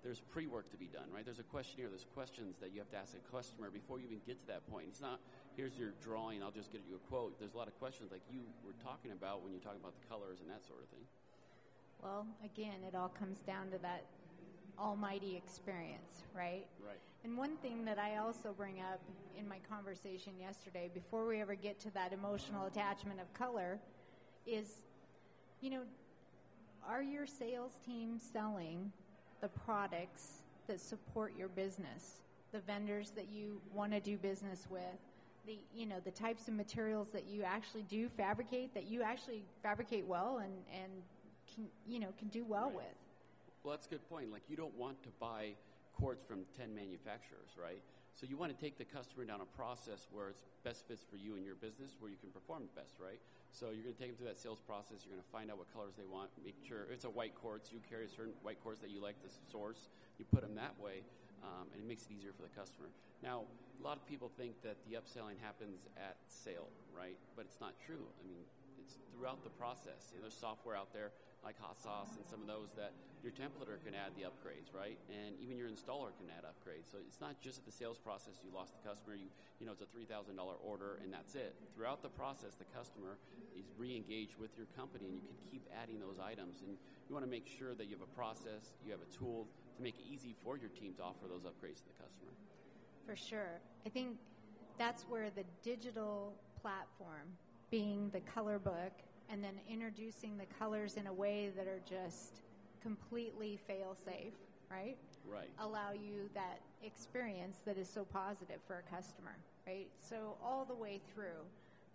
there's 0.03 0.21
pre-work 0.21 0.71
to 0.71 0.77
be 0.77 0.87
done, 0.87 1.06
right? 1.12 1.25
There's 1.25 1.39
a 1.39 1.50
questionnaire, 1.50 1.89
there's 1.89 2.06
questions 2.15 2.56
that 2.61 2.73
you 2.73 2.79
have 2.79 2.91
to 2.91 2.97
ask 2.97 3.15
a 3.15 3.25
customer 3.35 3.71
before 3.71 3.99
you 3.99 4.06
even 4.06 4.21
get 4.27 4.39
to 4.41 4.47
that 4.47 4.69
point. 4.71 4.87
It's 4.89 5.00
not 5.00 5.21
here's 5.56 5.77
your 5.77 5.91
drawing, 6.03 6.43
I'll 6.43 6.53
just 6.55 6.73
get 6.73 6.83
you 6.89 6.95
a 6.95 7.09
quote. 7.11 7.39
There's 7.41 7.55
a 7.55 7.56
lot 7.56 7.67
of 7.67 7.77
questions 7.81 8.12
like 8.12 8.23
you 8.31 8.41
were 8.65 8.75
talking 8.83 9.11
about 9.11 9.43
when 9.43 9.53
you 9.53 9.59
talk 9.59 9.75
about 9.75 9.93
the 10.00 10.06
colors 10.09 10.39
and 10.41 10.49
that 10.49 10.65
sort 10.65 10.81
of 10.81 10.89
thing. 10.89 11.03
Well, 12.00 12.27
again, 12.45 12.87
it 12.87 12.95
all 12.95 13.09
comes 13.09 13.39
down 13.41 13.71
to 13.73 13.79
that 13.79 14.05
almighty 14.79 15.37
experience, 15.37 16.23
right? 16.33 16.65
Right. 16.79 17.00
And 17.25 17.37
one 17.37 17.56
thing 17.56 17.85
that 17.87 17.99
I 17.99 18.19
also 18.19 18.55
bring 18.56 18.79
up 18.79 19.00
in 19.37 19.49
my 19.49 19.59
conversation 19.69 20.33
yesterday, 20.41 20.89
before 20.95 21.27
we 21.27 21.41
ever 21.41 21.56
get 21.56 21.81
to 21.81 21.91
that 21.95 22.12
emotional 22.12 22.67
attachment 22.67 23.21
of 23.21 23.33
color, 23.35 23.81
is 24.47 24.83
you 25.61 25.71
know, 25.71 25.83
are 26.87 27.03
your 27.03 27.27
sales 27.27 27.73
team 27.85 28.19
selling 28.33 28.93
the 29.40 29.49
products 29.49 30.43
that 30.67 30.81
support 30.81 31.32
your 31.37 31.49
business? 31.49 32.20
The 32.52 32.61
vendors 32.61 33.11
that 33.11 33.29
you 33.31 33.61
want 33.75 33.93
to 33.93 34.00
do 34.00 34.17
business 34.17 34.67
with? 34.70 34.81
The, 35.46 35.58
you 35.75 35.87
know, 35.87 35.96
the 36.05 36.11
types 36.11 36.49
of 36.49 36.55
materials 36.55 37.08
that 37.12 37.26
you 37.26 37.43
actually 37.43 37.82
do 37.85 38.08
fabricate, 38.17 38.75
that 38.75 38.87
you 38.87 39.02
actually 39.02 39.43
fabricate 39.62 40.06
well 40.06 40.38
and, 40.38 40.52
and 40.75 40.90
can, 41.55 41.67
you 41.87 42.00
know, 42.00 42.08
can 42.19 42.29
do 42.29 42.44
well 42.44 42.67
Right. 42.67 42.76
with. 42.76 42.85
Well, 43.62 43.75
that's 43.75 43.87
a 43.87 43.90
good 43.90 44.08
point. 44.08 44.31
Like, 44.32 44.43
you 44.49 44.56
don't 44.56 44.76
want 44.76 45.02
to 45.02 45.08
buy 45.20 45.52
quartz 45.99 46.23
from 46.23 46.47
10 46.56 46.75
manufacturers, 46.75 47.59
right? 47.59 47.83
So 48.15 48.27
you 48.27 48.35
want 48.35 48.50
to 48.50 48.59
take 48.59 48.79
the 48.79 48.87
customer 48.87 49.23
down 49.23 49.39
a 49.43 49.50
process 49.55 50.06
where 50.11 50.31
it's 50.31 50.43
best 50.67 50.87
fits 50.87 51.07
for 51.07 51.14
you 51.14 51.38
and 51.38 51.47
your 51.47 51.55
business, 51.55 51.95
where 52.02 52.11
you 52.11 52.19
can 52.19 52.31
perform 52.35 52.67
best, 52.75 52.99
right? 52.99 53.23
So 53.55 53.71
you're 53.71 53.87
going 53.87 53.95
to 53.95 54.00
take 54.00 54.11
them 54.11 54.19
through 54.19 54.31
that 54.35 54.43
sales 54.43 54.59
process. 54.67 55.07
You're 55.07 55.14
going 55.14 55.23
to 55.23 55.31
find 55.31 55.50
out 55.55 55.59
what 55.59 55.71
colors 55.71 55.95
they 55.95 56.07
want. 56.07 56.31
Make 56.43 56.59
sure 56.67 56.90
it's 56.90 57.07
a 57.07 57.14
white 57.14 57.38
quartz, 57.38 57.71
you 57.71 57.78
carry 57.87 58.07
a 58.07 58.11
certain 58.11 58.35
white 58.43 58.59
quartz 58.59 58.83
that 58.83 58.90
you 58.90 58.99
like 58.99 59.19
to 59.23 59.31
source. 59.50 59.87
You 60.19 60.26
put 60.26 60.43
them 60.43 60.59
that 60.59 60.75
way, 60.83 61.07
um, 61.47 61.71
and 61.71 61.78
it 61.78 61.87
makes 61.87 62.11
it 62.11 62.19
easier 62.19 62.35
for 62.35 62.43
the 62.43 62.55
customer. 62.59 62.90
Now, 63.23 63.47
a 63.47 63.83
lot 63.87 63.95
of 63.95 64.02
people 64.07 64.31
think 64.35 64.59
that 64.67 64.78
the 64.90 64.99
upselling 64.99 65.38
happens 65.38 65.87
at 65.95 66.19
sale, 66.26 66.67
right? 66.90 67.14
But 67.38 67.47
it's 67.47 67.62
not 67.62 67.78
true. 67.78 68.02
I 68.19 68.23
mean, 68.26 68.43
it's 68.83 68.99
throughout 69.14 69.47
the 69.47 69.55
process. 69.55 70.11
You 70.11 70.19
know, 70.19 70.26
there's 70.26 70.35
software 70.35 70.75
out 70.75 70.90
there 70.90 71.14
like 71.47 71.55
Hot 71.62 71.78
Sauce 71.78 72.19
and 72.19 72.26
some 72.26 72.43
of 72.43 72.50
those 72.50 72.75
that 72.75 72.90
your 73.28 73.37
templater 73.37 73.76
can 73.85 73.92
add 73.92 74.16
the 74.16 74.25
upgrades, 74.25 74.73
right? 74.73 74.97
And 75.12 75.37
even 75.37 75.61
your 75.61 75.68
installer 75.68 76.16
can 76.16 76.32
add 76.32 76.49
upgrades. 76.49 76.88
So 76.88 76.97
it's 77.04 77.20
not 77.20 77.37
just 77.44 77.61
at 77.61 77.66
the 77.68 77.73
sales 77.76 78.00
process 78.00 78.40
you 78.40 78.49
lost 78.49 78.73
the 78.73 78.80
customer. 78.88 79.20
You 79.20 79.28
you 79.61 79.68
know 79.68 79.73
it's 79.76 79.85
a 79.85 79.90
three 79.92 80.08
thousand 80.08 80.40
dollar 80.40 80.56
order 80.64 80.97
and 81.04 81.12
that's 81.12 81.37
it. 81.37 81.52
Throughout 81.76 82.00
the 82.00 82.08
process, 82.08 82.56
the 82.56 82.64
customer 82.73 83.20
is 83.52 83.68
re-engaged 83.76 84.40
with 84.40 84.56
your 84.56 84.64
company, 84.73 85.12
and 85.12 85.20
you 85.20 85.28
can 85.28 85.37
keep 85.52 85.68
adding 85.76 86.00
those 86.00 86.16
items. 86.16 86.64
And 86.64 86.73
you 86.73 87.12
want 87.12 87.26
to 87.26 87.30
make 87.30 87.44
sure 87.44 87.76
that 87.76 87.85
you 87.85 88.00
have 88.00 88.06
a 88.08 88.14
process, 88.16 88.73
you 88.80 88.97
have 88.97 89.04
a 89.04 89.12
tool 89.12 89.44
to 89.76 89.82
make 89.82 90.00
it 90.00 90.08
easy 90.08 90.32
for 90.40 90.56
your 90.56 90.73
team 90.73 90.97
to 90.97 91.02
offer 91.04 91.28
those 91.28 91.44
upgrades 91.44 91.85
to 91.85 91.88
the 91.92 91.99
customer. 92.00 92.32
For 93.04 93.16
sure. 93.16 93.61
I 93.85 93.90
think 93.92 94.16
that's 94.78 95.04
where 95.04 95.28
the 95.28 95.44
digital 95.62 96.32
platform, 96.62 97.28
being 97.70 98.08
the 98.11 98.20
color 98.20 98.58
book, 98.58 98.92
and 99.28 99.44
then 99.44 99.61
introducing 99.68 100.38
the 100.38 100.49
colors 100.58 100.97
in 100.97 101.06
a 101.06 101.12
way 101.12 101.52
that 101.56 101.66
are 101.66 101.80
just 101.85 102.40
completely 102.88 103.59
fail 103.66 103.95
safe, 104.02 104.33
right? 104.71 104.97
Right. 105.30 105.50
Allow 105.61 105.92
you 105.92 106.30
that 106.35 106.61
experience 106.83 107.59
that 107.66 107.76
is 107.76 107.88
so 107.88 108.04
positive 108.04 108.61
for 108.66 108.83
a 108.87 108.95
customer, 108.95 109.37
right? 109.66 109.88
So, 110.09 110.37
all 110.42 110.64
the 110.64 110.75
way 110.75 111.00
through 111.12 111.45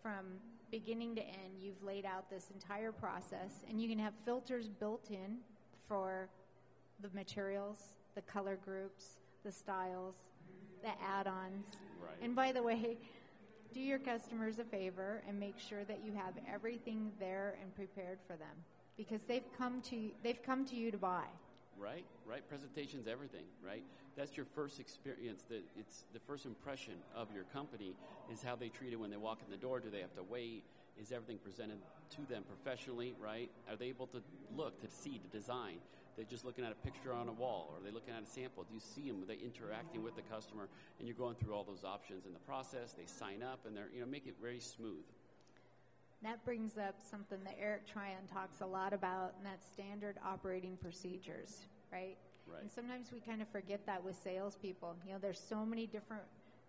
from 0.04 0.26
beginning 0.70 1.16
to 1.16 1.22
end, 1.22 1.54
you've 1.64 1.82
laid 1.84 2.06
out 2.06 2.30
this 2.30 2.50
entire 2.54 2.92
process, 2.92 3.64
and 3.68 3.82
you 3.82 3.90
can 3.90 3.98
have 3.98 4.14
filters 4.24 4.68
built 4.68 5.08
in 5.10 5.38
for 5.88 6.30
the 7.02 7.10
materials, 7.16 7.80
the 8.14 8.22
color 8.22 8.60
groups, 8.64 9.18
the 9.44 9.52
styles, 9.52 10.16
the 10.84 10.90
add 11.04 11.26
ons. 11.26 11.66
Right. 12.00 12.18
And 12.22 12.36
by 12.36 12.52
the 12.52 12.62
way, 12.62 12.98
do 13.74 13.80
your 13.80 14.00
customers 14.00 14.60
a 14.60 14.64
favor 14.64 15.24
and 15.28 15.40
make 15.40 15.58
sure 15.58 15.84
that 15.86 16.02
you 16.06 16.14
have 16.14 16.34
everything 16.54 17.12
there 17.20 17.58
and 17.64 17.74
prepared 17.76 18.20
for 18.28 18.36
them 18.36 18.58
because 18.98 19.22
they've 19.24 19.48
come 19.58 19.82
to 19.82 20.12
they've 20.24 20.42
come 20.44 20.66
to 20.66 20.76
you 20.76 20.92
to 20.92 20.98
buy. 20.98 21.26
right? 21.80 22.06
Right? 22.26 22.48
Presentation's 22.48 23.08
everything, 23.08 23.46
right? 23.66 23.84
That's 24.16 24.38
your 24.38 24.46
first 24.46 24.80
experience. 24.80 25.44
That 25.50 25.64
it's 25.78 26.04
the 26.14 26.20
first 26.20 26.46
impression 26.46 26.94
of 27.16 27.28
your 27.34 27.46
company 27.46 27.96
is 28.32 28.44
how 28.44 28.56
they 28.56 28.70
treat 28.70 28.94
it 28.94 29.00
when 29.00 29.10
they 29.10 29.18
walk 29.18 29.40
in 29.46 29.52
the 29.52 29.58
door. 29.58 29.80
Do 29.80 29.90
they 29.90 30.02
have 30.02 30.16
to 30.16 30.24
wait? 30.24 30.64
Is 31.02 31.12
everything 31.12 31.40
presented 31.44 31.78
to 32.12 32.22
them 32.32 32.44
professionally, 32.44 33.16
right? 33.20 33.50
Are 33.70 33.76
they 33.76 33.88
able 33.88 34.06
to 34.08 34.22
look, 34.56 34.80
to 34.82 34.88
see, 34.88 35.20
to 35.20 35.38
design? 35.38 35.78
They're 36.16 36.26
just 36.30 36.46
looking 36.46 36.64
at 36.64 36.72
a 36.72 36.76
picture 36.76 37.12
on 37.12 37.28
a 37.28 37.32
wall, 37.32 37.72
or 37.72 37.80
are 37.80 37.84
they 37.84 37.90
looking 37.90 38.14
at 38.14 38.22
a 38.22 38.28
sample? 38.28 38.64
Do 38.64 38.76
you 38.76 38.80
see 38.80 39.10
them? 39.10 39.24
Are 39.24 39.26
they 39.26 39.40
interacting 39.44 40.04
with 40.04 40.16
the 40.16 40.22
customer? 40.22 40.68
And 41.00 41.08
you're 41.08 41.18
going 41.18 41.36
through 41.36 41.56
all 41.56 41.64
those 41.64 41.84
options 41.84 42.28
in 42.28 42.34
the 42.34 42.40
process. 42.40 42.94
They 42.94 43.08
sign 43.08 43.42
up, 43.42 43.66
and 43.66 43.76
they're 43.76 43.90
you 43.92 44.02
know 44.02 44.06
make 44.06 44.28
it 44.28 44.36
very 44.40 44.60
smooth. 44.60 45.04
That 46.24 46.44
brings 46.46 46.78
up 46.78 46.96
something 47.02 47.40
that 47.44 47.58
Eric 47.60 47.86
Tryon 47.86 48.28
talks 48.34 48.62
a 48.62 48.66
lot 48.66 48.94
about, 48.94 49.34
and 49.38 49.46
that's 49.46 49.68
standard 49.68 50.16
operating 50.26 50.78
procedures, 50.78 51.66
right? 51.92 52.16
Right. 52.48 52.62
And 52.62 52.72
sometimes 52.72 53.12
we 53.12 53.20
kind 53.20 53.42
of 53.42 53.48
forget 53.50 53.86
that 53.86 54.04
with 54.04 54.16
salespeople. 54.16 54.96
You 55.06 55.14
know, 55.14 55.20
there's 55.22 55.40
so 55.40 55.66
many 55.66 55.86
different 55.86 56.24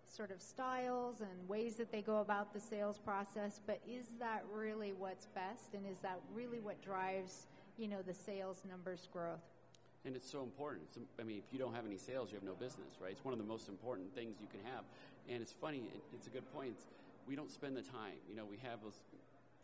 sort 0.09 0.31
of 0.31 0.43
styles 0.43 1.21
and 1.21 1.49
ways 1.49 1.77
that 1.77 1.91
they 1.91 2.03
go 2.03 2.19
about 2.19 2.53
the 2.53 2.61
sales 2.61 2.99
process, 2.99 3.61
but 3.67 3.81
is 3.89 4.07
that 4.19 4.45
really 4.53 4.93
what's 4.93 5.27
best? 5.27 5.75
And 5.75 5.87
is 5.87 5.99
that 6.01 6.21
really 6.35 6.61
what 6.61 6.81
drives, 6.83 7.47
you 7.79 7.89
know, 7.89 8.03
the 8.03 8.15
sales 8.15 8.63
numbers 8.69 9.09
growth? 9.13 9.41
And 10.05 10.15
it's 10.17 10.31
so 10.31 10.43
important. 10.43 10.83
It's, 10.89 10.99
I 11.19 11.23
mean, 11.23 11.39
if 11.39 11.53
you 11.53 11.59
don't 11.59 11.75
have 11.75 11.87
any 11.87 11.97
sales, 11.97 12.31
you 12.31 12.37
have 12.37 12.45
no 12.45 12.55
business, 12.55 12.99
right? 13.01 13.13
It's 13.13 13.25
one 13.25 13.33
of 13.33 13.39
the 13.39 13.47
most 13.47 13.69
important 13.69 14.15
things 14.15 14.37
you 14.41 14.49
can 14.49 14.61
have. 14.71 14.85
And 15.29 15.41
it's 15.41 15.53
funny, 15.53 15.79
it, 15.95 16.03
it's 16.13 16.27
a 16.27 16.31
good 16.31 16.45
point. 16.53 16.71
It's, 16.73 16.85
we 17.27 17.35
don't 17.35 17.51
spend 17.51 17.77
the 17.77 17.83
time. 17.83 18.21
You 18.29 18.37
know, 18.37 18.45
we 18.45 18.59
have 18.59 18.83
those 18.83 18.99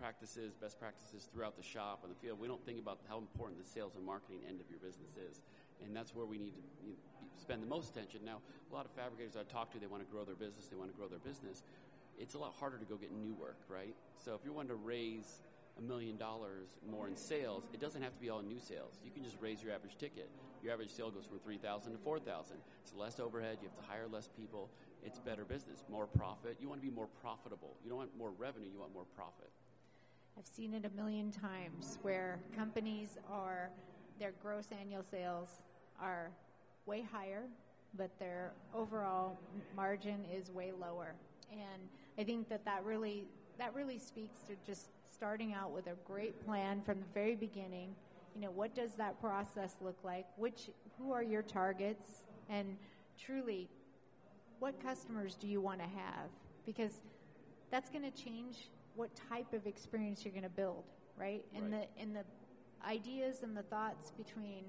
practices, 0.01 0.57
best 0.57 0.81
practices 0.81 1.29
throughout 1.33 1.57
the 1.57 1.63
shop 1.63 2.01
and 2.03 2.11
the 2.11 2.19
field. 2.19 2.41
We 2.41 2.49
don't 2.49 2.65
think 2.65 2.81
about 2.81 2.99
how 3.09 3.19
important 3.19 3.61
the 3.63 3.69
sales 3.69 3.93
and 3.95 4.05
marketing 4.05 4.41
end 4.49 4.61
of 4.61 4.67
your 4.73 4.81
business 4.81 5.13
is. 5.21 5.43
And 5.85 5.95
that's 5.95 6.15
where 6.15 6.25
we 6.25 6.39
need 6.39 6.57
to 6.57 6.65
you 6.83 6.93
know, 6.97 6.99
spend 7.37 7.63
the 7.63 7.69
most 7.69 7.93
attention. 7.93 8.21
Now, 8.25 8.41
a 8.41 8.75
lot 8.75 8.87
of 8.87 8.93
fabricators 8.93 9.37
I 9.37 9.45
talk 9.45 9.71
to, 9.73 9.79
they 9.79 9.87
want 9.87 10.03
to 10.03 10.11
grow 10.11 10.25
their 10.25 10.35
business, 10.35 10.67
they 10.67 10.77
want 10.77 10.91
to 10.91 10.97
grow 10.97 11.09
their 11.09 11.21
business. 11.21 11.63
It's 12.19 12.35
a 12.35 12.39
lot 12.39 12.55
harder 12.59 12.79
to 12.79 12.85
go 12.85 12.97
get 12.97 13.13
new 13.13 13.35
work, 13.35 13.61
right? 13.69 13.95
So 14.17 14.35
if 14.35 14.41
you 14.45 14.53
want 14.53 14.69
to 14.69 14.75
raise 14.75 15.41
a 15.79 15.83
million 15.83 16.17
dollars 16.17 16.69
more 16.91 17.09
in 17.09 17.17
sales, 17.17 17.69
it 17.73 17.81
doesn't 17.81 18.03
have 18.03 18.13
to 18.15 18.21
be 18.21 18.29
all 18.29 18.43
new 18.43 18.59
sales. 18.59 19.01
You 19.05 19.11
can 19.11 19.25
just 19.25 19.37
raise 19.41 19.63
your 19.63 19.73
average 19.73 19.97
ticket. 19.97 20.29
Your 20.63 20.73
average 20.73 20.91
sale 20.91 21.11
goes 21.11 21.25
from 21.25 21.39
3000 21.41 21.93
to 21.93 21.99
4000 21.99 22.57
It's 22.83 22.95
less 22.95 23.21
overhead, 23.21 23.59
you 23.63 23.69
have 23.69 23.85
to 23.85 23.91
hire 23.91 24.07
less 24.11 24.29
people. 24.29 24.69
It's 25.03 25.19
better 25.19 25.45
business, 25.45 25.85
more 25.89 26.07
profit. 26.07 26.59
You 26.61 26.69
want 26.69 26.83
to 26.83 26.87
be 26.87 26.93
more 26.95 27.09
profitable. 27.23 27.77
You 27.83 27.89
don't 27.89 27.99
want 27.99 28.19
more 28.19 28.33
revenue, 28.37 28.69
you 28.71 28.81
want 28.81 28.93
more 28.93 29.09
profit. 29.17 29.51
I've 30.41 30.47
seen 30.47 30.73
it 30.73 30.87
a 30.87 30.97
million 30.97 31.31
times 31.31 31.99
where 32.01 32.39
companies 32.57 33.19
are, 33.31 33.69
their 34.19 34.33
gross 34.43 34.69
annual 34.81 35.03
sales 35.03 35.51
are 36.01 36.31
way 36.87 37.05
higher, 37.13 37.43
but 37.95 38.09
their 38.19 38.53
overall 38.75 39.37
margin 39.77 40.25
is 40.35 40.51
way 40.51 40.73
lower. 40.73 41.13
And 41.53 41.83
I 42.19 42.25
think 42.25 42.49
that 42.49 42.65
that 42.65 42.83
really, 42.87 43.25
that 43.59 43.75
really 43.75 43.99
speaks 43.99 44.39
to 44.49 44.55
just 44.67 44.89
starting 45.13 45.53
out 45.53 45.73
with 45.73 45.89
a 45.89 45.95
great 46.07 46.43
plan 46.47 46.81
from 46.87 47.01
the 47.01 47.07
very 47.13 47.37
beginning. 47.37 47.95
You 48.35 48.41
know, 48.41 48.51
what 48.51 48.75
does 48.75 48.93
that 48.93 49.21
process 49.21 49.77
look 49.83 49.99
like? 50.03 50.25
Which, 50.39 50.71
who 50.99 51.13
are 51.13 51.23
your 51.23 51.43
targets? 51.43 52.23
And 52.49 52.79
truly, 53.23 53.69
what 54.59 54.83
customers 54.83 55.35
do 55.35 55.47
you 55.47 55.61
want 55.61 55.81
to 55.81 55.87
have? 55.87 56.31
Because 56.65 57.03
that's 57.71 57.91
going 57.91 58.11
to 58.11 58.25
change 58.25 58.71
what 58.95 59.11
type 59.29 59.53
of 59.53 59.67
experience 59.67 60.25
you're 60.25 60.33
going 60.33 60.43
to 60.43 60.49
build, 60.49 60.85
right? 61.17 61.45
And 61.55 61.73
right. 61.73 61.89
the 61.97 62.03
and 62.03 62.17
the 62.17 62.25
ideas 62.87 63.43
and 63.43 63.57
the 63.57 63.63
thoughts 63.63 64.13
between 64.13 64.65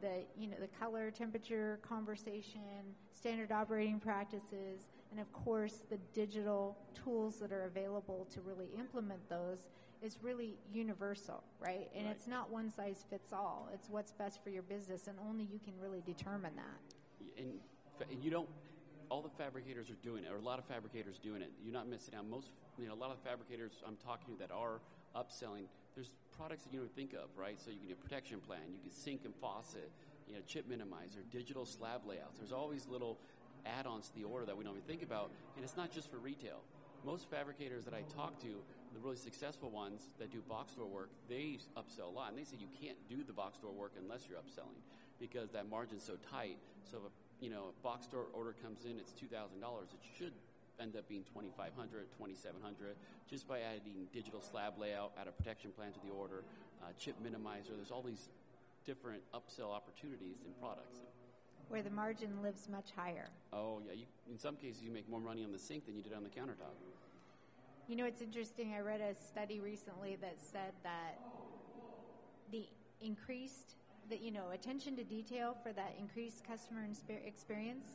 the 0.00 0.24
you 0.38 0.48
know 0.48 0.56
the 0.60 0.68
color, 0.78 1.10
temperature, 1.10 1.78
conversation, 1.82 2.94
standard 3.14 3.52
operating 3.52 3.98
practices, 3.98 4.88
and 5.10 5.20
of 5.20 5.32
course 5.32 5.82
the 5.90 5.98
digital 6.12 6.76
tools 6.94 7.36
that 7.36 7.52
are 7.52 7.64
available 7.64 8.26
to 8.32 8.40
really 8.40 8.68
implement 8.78 9.28
those 9.28 9.64
is 10.02 10.18
really 10.22 10.58
universal, 10.72 11.42
right? 11.58 11.88
And 11.96 12.06
right. 12.06 12.14
it's 12.14 12.26
not 12.26 12.50
one 12.50 12.70
size 12.70 13.04
fits 13.08 13.32
all. 13.32 13.70
It's 13.72 13.88
what's 13.88 14.12
best 14.12 14.44
for 14.44 14.50
your 14.50 14.62
business, 14.62 15.06
and 15.06 15.16
only 15.26 15.44
you 15.44 15.58
can 15.58 15.72
really 15.80 16.02
determine 16.04 16.52
that. 16.56 17.42
And, 17.42 17.54
and 18.10 18.22
you 18.22 18.30
don't. 18.30 18.48
All 19.10 19.22
the 19.22 19.30
fabricators 19.30 19.90
are 19.90 19.96
doing 20.02 20.24
it, 20.24 20.32
or 20.32 20.36
a 20.36 20.42
lot 20.42 20.58
of 20.58 20.64
fabricators 20.66 21.18
doing 21.18 21.42
it. 21.42 21.50
You're 21.62 21.72
not 21.72 21.88
missing 21.88 22.14
out. 22.14 22.26
Most, 22.28 22.52
you 22.78 22.88
know, 22.88 22.94
a 22.94 23.00
lot 23.00 23.10
of 23.10 23.18
fabricators 23.20 23.72
I'm 23.86 23.96
talking 24.04 24.34
to 24.34 24.40
that 24.40 24.50
are 24.50 24.80
upselling. 25.14 25.66
There's 25.94 26.10
products 26.36 26.64
that 26.64 26.72
you 26.72 26.80
don't 26.80 26.94
think 26.94 27.12
of, 27.12 27.30
right? 27.36 27.58
So 27.60 27.70
you 27.70 27.78
can 27.78 27.88
do 27.88 27.94
protection 27.94 28.40
plan, 28.40 28.60
you 28.72 28.80
can 28.82 28.90
sink 28.90 29.22
and 29.24 29.34
faucet, 29.40 29.90
you 30.26 30.34
know, 30.34 30.40
chip 30.46 30.68
minimizer, 30.68 31.22
digital 31.30 31.64
slab 31.64 32.02
layouts. 32.06 32.38
There's 32.38 32.52
always 32.52 32.86
little 32.88 33.18
add-ons 33.66 34.08
to 34.08 34.14
the 34.14 34.24
order 34.24 34.46
that 34.46 34.56
we 34.56 34.64
don't 34.64 34.74
even 34.74 34.88
think 34.88 35.02
about, 35.02 35.30
and 35.56 35.64
it's 35.64 35.76
not 35.76 35.92
just 35.92 36.10
for 36.10 36.18
retail. 36.18 36.60
Most 37.04 37.30
fabricators 37.30 37.84
that 37.84 37.94
I 37.94 38.02
talk 38.16 38.40
to, 38.40 38.48
the 38.94 39.00
really 39.02 39.16
successful 39.16 39.70
ones 39.70 40.08
that 40.18 40.32
do 40.32 40.40
box 40.48 40.72
store 40.72 40.86
work, 40.86 41.10
they 41.28 41.58
upsell 41.76 42.08
a 42.08 42.14
lot, 42.14 42.30
and 42.30 42.38
they 42.38 42.44
say 42.44 42.56
you 42.58 42.68
can't 42.80 42.96
do 43.08 43.22
the 43.24 43.32
box 43.32 43.58
store 43.58 43.72
work 43.72 43.92
unless 44.00 44.26
you're 44.28 44.38
upselling 44.38 44.80
because 45.20 45.50
that 45.50 45.68
margin's 45.68 46.02
so 46.02 46.14
tight. 46.30 46.56
So 46.90 46.98
if 46.98 47.04
a 47.04 47.44
you 47.44 47.50
know 47.50 47.74
a 47.76 47.82
box 47.82 48.06
store 48.06 48.26
order 48.32 48.54
comes 48.62 48.84
in, 48.84 48.98
it's 48.98 49.12
two 49.12 49.26
thousand 49.26 49.60
dollars. 49.60 49.88
It 49.92 50.00
should 50.16 50.32
end 50.80 50.96
up 50.96 51.08
being 51.08 51.24
2500 51.24 52.06
2700 52.18 52.96
just 53.28 53.48
by 53.48 53.60
adding 53.60 54.06
digital 54.12 54.40
slab 54.40 54.78
layout, 54.78 55.12
add 55.20 55.28
a 55.28 55.32
protection 55.32 55.70
plan 55.72 55.92
to 55.92 56.00
the 56.06 56.12
order, 56.12 56.42
uh, 56.82 56.88
chip 56.98 57.14
minimizer. 57.22 57.74
There's 57.76 57.90
all 57.90 58.02
these 58.02 58.28
different 58.84 59.22
upsell 59.32 59.72
opportunities 59.72 60.42
in 60.44 60.52
products. 60.60 61.00
Where 61.68 61.82
the 61.82 61.90
margin 61.90 62.42
lives 62.42 62.68
much 62.68 62.90
higher. 62.94 63.26
Oh, 63.52 63.80
yeah. 63.86 63.94
You, 63.94 64.04
in 64.30 64.38
some 64.38 64.56
cases, 64.56 64.82
you 64.82 64.90
make 64.90 65.08
more 65.08 65.20
money 65.20 65.44
on 65.44 65.52
the 65.52 65.58
sink 65.58 65.86
than 65.86 65.96
you 65.96 66.02
did 66.02 66.12
on 66.12 66.22
the 66.22 66.28
countertop. 66.28 66.76
You 67.88 67.96
know, 67.96 68.04
it's 68.04 68.20
interesting. 68.20 68.74
I 68.74 68.80
read 68.80 69.00
a 69.00 69.14
study 69.14 69.60
recently 69.60 70.16
that 70.20 70.36
said 70.38 70.72
that 70.82 71.18
the 72.52 72.66
increased, 73.00 73.76
that 74.10 74.20
you 74.20 74.30
know, 74.30 74.50
attention 74.52 74.96
to 74.96 75.04
detail 75.04 75.56
for 75.62 75.72
that 75.72 75.94
increased 75.98 76.46
customer 76.46 76.86
experience 77.26 77.86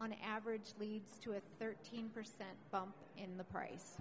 on 0.00 0.14
average 0.24 0.72
leads 0.78 1.18
to 1.18 1.32
a 1.32 1.64
13% 1.64 2.10
bump 2.70 2.94
in 3.16 3.36
the 3.36 3.44
price. 3.44 3.96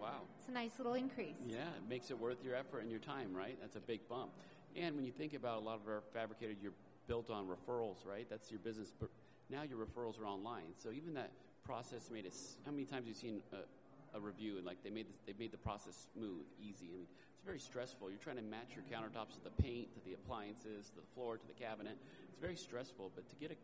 Wow. 0.00 0.20
It's 0.38 0.48
a 0.48 0.52
nice 0.52 0.72
little 0.78 0.94
increase. 0.94 1.34
Yeah, 1.46 1.56
it 1.56 1.88
makes 1.88 2.10
it 2.10 2.18
worth 2.18 2.44
your 2.44 2.54
effort 2.54 2.80
and 2.80 2.90
your 2.90 3.00
time, 3.00 3.34
right? 3.34 3.56
That's 3.60 3.76
a 3.76 3.80
big 3.80 4.06
bump. 4.08 4.30
And 4.76 4.96
when 4.96 5.04
you 5.04 5.12
think 5.12 5.34
about 5.34 5.58
a 5.58 5.64
lot 5.64 5.80
of 5.80 5.88
our 5.88 6.02
fabricated, 6.12 6.58
you're 6.60 6.74
built 7.06 7.30
on 7.30 7.46
referrals, 7.46 8.04
right? 8.06 8.26
That's 8.28 8.50
your 8.50 8.60
business. 8.60 8.92
But 8.98 9.08
now 9.50 9.62
your 9.62 9.78
referrals 9.78 10.20
are 10.20 10.26
online. 10.26 10.74
So 10.82 10.90
even 10.90 11.14
that 11.14 11.30
process 11.64 12.10
made 12.12 12.26
it. 12.26 12.34
How 12.64 12.72
many 12.72 12.84
times 12.84 13.06
have 13.06 13.08
you 13.08 13.14
seen 13.14 13.40
a, 13.52 14.18
a 14.18 14.20
review 14.20 14.56
and 14.56 14.66
like 14.66 14.82
they 14.82 14.90
made 14.90 15.06
the, 15.06 15.32
they 15.32 15.38
made 15.38 15.52
the 15.52 15.58
process 15.58 16.06
smooth, 16.12 16.44
easy? 16.60 16.86
I 16.92 16.92
mean, 16.92 17.06
it's 17.06 17.44
very 17.44 17.58
stressful. 17.58 18.10
You're 18.10 18.18
trying 18.18 18.36
to 18.36 18.42
match 18.42 18.76
your 18.76 18.84
countertops 18.90 19.34
to 19.36 19.44
the 19.44 19.62
paint, 19.62 19.94
to 19.94 20.00
the 20.04 20.14
appliances, 20.14 20.90
to 20.90 20.96
the 20.96 21.06
floor, 21.14 21.36
to 21.36 21.46
the 21.46 21.54
cabinet. 21.54 21.96
It's 22.28 22.40
very 22.40 22.56
stressful. 22.56 23.12
But 23.14 23.28
to 23.30 23.36
get 23.36 23.52
a 23.52 23.56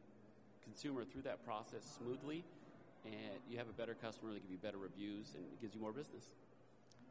consumer 0.64 1.04
through 1.04 1.22
that 1.22 1.44
process 1.44 1.82
smoothly, 1.98 2.44
and 3.04 3.40
you 3.48 3.58
have 3.58 3.68
a 3.68 3.72
better 3.72 3.94
customer, 3.94 4.32
they 4.32 4.40
give 4.40 4.50
you 4.50 4.58
better 4.58 4.78
reviews, 4.78 5.32
and 5.34 5.44
it 5.44 5.60
gives 5.60 5.74
you 5.74 5.80
more 5.80 5.92
business. 5.92 6.30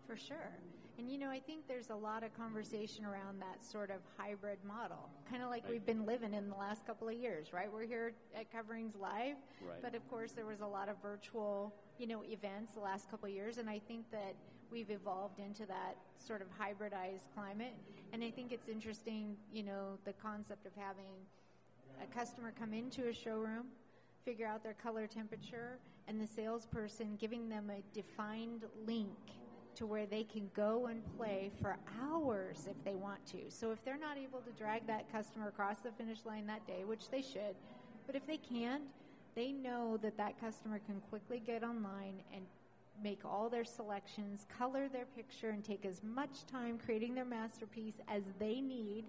For 0.07 0.17
sure. 0.17 0.51
And 0.97 1.09
you 1.09 1.17
know, 1.17 1.29
I 1.29 1.39
think 1.39 1.67
there's 1.67 1.91
a 1.91 1.95
lot 1.95 2.23
of 2.23 2.35
conversation 2.35 3.05
around 3.05 3.39
that 3.41 3.63
sort 3.63 3.91
of 3.91 3.97
hybrid 4.17 4.57
model, 4.67 5.09
kind 5.29 5.43
of 5.43 5.49
like 5.49 5.63
right. 5.63 5.73
we've 5.73 5.85
been 5.85 6.05
living 6.05 6.33
in 6.33 6.49
the 6.49 6.55
last 6.55 6.85
couple 6.85 7.07
of 7.07 7.13
years, 7.13 7.53
right? 7.53 7.71
We're 7.71 7.85
here 7.85 8.13
at 8.35 8.51
Coverings 8.51 8.95
Live, 8.99 9.37
right. 9.61 9.81
but 9.81 9.93
of 9.95 10.07
course 10.09 10.31
there 10.31 10.45
was 10.45 10.61
a 10.61 10.65
lot 10.65 10.89
of 10.89 10.95
virtual, 11.01 11.73
you 11.99 12.07
know, 12.07 12.23
events 12.23 12.73
the 12.73 12.81
last 12.81 13.09
couple 13.09 13.29
of 13.29 13.33
years, 13.33 13.59
and 13.59 13.69
I 13.69 13.79
think 13.87 14.09
that 14.11 14.33
we've 14.71 14.89
evolved 14.89 15.39
into 15.39 15.65
that 15.67 15.95
sort 16.15 16.41
of 16.41 16.47
hybridized 16.47 17.31
climate. 17.33 17.73
And 18.11 18.23
I 18.23 18.31
think 18.31 18.51
it's 18.51 18.67
interesting, 18.67 19.37
you 19.53 19.63
know, 19.63 19.97
the 20.05 20.13
concept 20.13 20.65
of 20.65 20.71
having 20.75 21.13
a 22.01 22.17
customer 22.17 22.53
come 22.57 22.73
into 22.73 23.07
a 23.07 23.13
showroom, 23.13 23.65
figure 24.25 24.47
out 24.47 24.63
their 24.63 24.73
color 24.73 25.07
temperature, 25.07 25.77
and 26.07 26.19
the 26.19 26.27
salesperson 26.27 27.15
giving 27.19 27.49
them 27.49 27.69
a 27.69 27.81
defined 27.95 28.65
link 28.85 29.09
to 29.75 29.85
where 29.85 30.05
they 30.05 30.23
can 30.23 30.49
go 30.55 30.87
and 30.87 31.01
play 31.17 31.51
for 31.61 31.77
hours 32.01 32.67
if 32.69 32.83
they 32.83 32.95
want 32.95 33.25
to. 33.27 33.37
So 33.49 33.71
if 33.71 33.83
they're 33.85 33.97
not 33.97 34.17
able 34.17 34.39
to 34.39 34.51
drag 34.51 34.85
that 34.87 35.11
customer 35.11 35.47
across 35.47 35.77
the 35.79 35.91
finish 35.91 36.19
line 36.25 36.47
that 36.47 36.65
day, 36.67 36.83
which 36.85 37.09
they 37.09 37.21
should, 37.21 37.55
but 38.05 38.15
if 38.15 38.25
they 38.27 38.37
can't, 38.37 38.83
they 39.35 39.51
know 39.51 39.97
that 40.01 40.17
that 40.17 40.39
customer 40.39 40.79
can 40.85 40.99
quickly 41.09 41.41
get 41.45 41.63
online 41.63 42.15
and 42.33 42.43
make 43.01 43.23
all 43.23 43.47
their 43.47 43.63
selections, 43.63 44.45
color 44.57 44.89
their 44.89 45.05
picture, 45.15 45.51
and 45.51 45.63
take 45.63 45.85
as 45.85 46.01
much 46.03 46.45
time 46.51 46.77
creating 46.83 47.15
their 47.15 47.23
masterpiece 47.23 48.01
as 48.09 48.23
they 48.39 48.59
need 48.59 49.05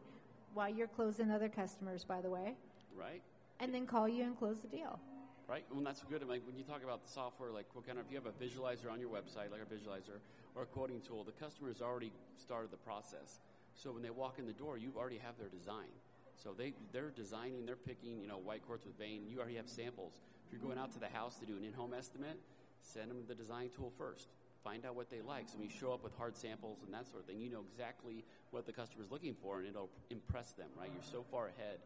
while 0.55 0.69
you're 0.69 0.87
closing 0.87 1.31
other 1.31 1.49
customers, 1.49 2.05
by 2.05 2.21
the 2.21 2.31
way 2.31 2.55
right? 3.01 3.23
And 3.61 3.75
then 3.75 3.87
call 3.87 4.09
you 4.09 4.25
and 4.25 4.39
close 4.39 4.61
the 4.61 4.69
deal. 4.69 5.01
Right. 5.49 5.65
Well, 5.73 5.83
that's 5.83 6.05
good. 6.05 6.27
Like 6.29 6.47
when 6.47 6.57
you 6.57 6.63
talk 6.63 6.85
about 6.85 7.03
the 7.05 7.11
software, 7.11 7.51
like 7.51 7.67
what 7.73 7.87
kind 7.87 7.99
of, 7.99 8.07
if 8.07 8.13
you 8.13 8.21
have 8.23 8.27
a 8.27 8.37
visualizer 8.39 8.93
on 8.93 9.01
your 9.01 9.11
website, 9.11 9.51
like 9.51 9.61
a 9.61 9.67
visualizer 9.67 10.23
or 10.55 10.63
a 10.63 10.67
quoting 10.67 11.01
tool, 11.01 11.25
the 11.25 11.33
customer 11.33 11.69
has 11.69 11.83
already 11.83 12.13
started 12.37 12.71
the 12.71 12.77
process. 12.77 13.41
So 13.75 13.91
when 13.91 14.03
they 14.03 14.11
walk 14.11 14.39
in 14.39 14.47
the 14.47 14.53
door, 14.53 14.79
you 14.79 14.93
already 14.97 15.19
have 15.19 15.39
their 15.39 15.49
design. 15.49 15.91
So 16.37 16.55
they 16.57 16.73
they're 16.93 17.11
designing, 17.11 17.67
they're 17.67 17.75
picking, 17.77 18.21
you 18.21 18.29
know, 18.29 18.39
white 18.39 18.65
quartz 18.65 18.87
with 18.87 18.97
vein. 18.97 19.25
You 19.29 19.39
already 19.39 19.57
have 19.57 19.69
samples. 19.69 20.21
If 20.47 20.53
you're 20.53 20.63
going 20.63 20.79
out 20.79 20.93
to 20.93 21.01
the 21.01 21.09
house 21.09 21.37
to 21.41 21.47
do 21.47 21.57
an 21.57 21.65
in-home 21.65 21.95
estimate, 21.97 22.39
send 22.83 23.11
them 23.11 23.25
the 23.27 23.35
design 23.35 23.71
tool 23.75 23.93
first. 23.99 24.29
Find 24.63 24.87
out 24.87 24.95
what 24.95 25.11
they 25.11 25.21
like. 25.21 25.49
So 25.49 25.59
when 25.59 25.67
you 25.69 25.73
show 25.73 25.93
up 25.93 26.05
with 26.05 26.17
hard 26.17 26.37
samples 26.37 26.79
and 26.85 26.95
that 26.95 27.09
sort 27.09 27.23
of 27.23 27.27
thing, 27.27 27.41
you 27.41 27.51
know 27.51 27.65
exactly 27.73 28.25
what 28.51 28.67
the 28.67 28.73
customer's 28.73 29.11
looking 29.11 29.35
for, 29.43 29.59
and 29.59 29.67
it'll 29.67 29.91
impress 30.11 30.53
them. 30.53 30.69
Right? 30.79 30.91
You're 30.93 31.11
so 31.11 31.25
far 31.31 31.49
ahead 31.49 31.79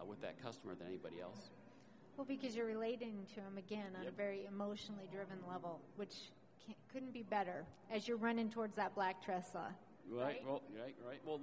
uh, 0.00 0.04
with 0.04 0.20
that 0.22 0.40
customer 0.42 0.74
than 0.74 0.86
anybody 0.86 1.20
else. 1.20 1.50
Well, 2.16 2.26
because 2.26 2.56
you're 2.56 2.66
relating 2.66 3.26
to 3.34 3.36
them 3.36 3.58
again 3.58 3.94
on 3.96 4.04
Yep. 4.04 4.12
a 4.12 4.16
very 4.16 4.46
emotionally 4.46 5.08
driven 5.12 5.38
level, 5.48 5.80
which 5.96 6.14
can't, 6.64 6.78
couldn't 6.92 7.12
be 7.12 7.22
better 7.22 7.66
as 7.90 8.08
you're 8.08 8.16
running 8.16 8.50
towards 8.50 8.76
that 8.76 8.94
black 8.94 9.24
Tesla. 9.24 9.74
Right. 10.08 10.24
Right? 10.24 10.46
Well, 10.46 10.62
right. 10.80 10.94
Right. 11.06 11.20
Well, 11.26 11.40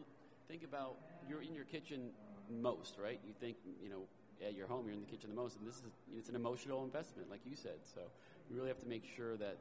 think 0.48 0.63
about 0.63 0.98
you're 1.29 1.41
in 1.41 1.53
your 1.53 1.65
kitchen 1.65 2.10
most, 2.50 2.98
right? 2.98 3.19
You 3.25 3.33
think 3.39 3.57
you 3.81 3.89
know 3.89 4.03
at 4.45 4.55
your 4.55 4.67
home 4.67 4.86
you're 4.86 4.93
in 4.95 5.01
the 5.01 5.05
kitchen 5.05 5.29
the 5.29 5.36
most, 5.36 5.57
and 5.57 5.67
this 5.67 5.75
is 5.75 5.83
it's 6.17 6.29
an 6.29 6.36
emotional 6.36 6.83
investment, 6.83 7.29
like 7.29 7.41
you 7.45 7.55
said. 7.55 7.79
So 7.83 8.01
you 8.50 8.55
really 8.55 8.69
have 8.69 8.79
to 8.79 8.88
make 8.88 9.03
sure 9.15 9.38
that 9.38 9.57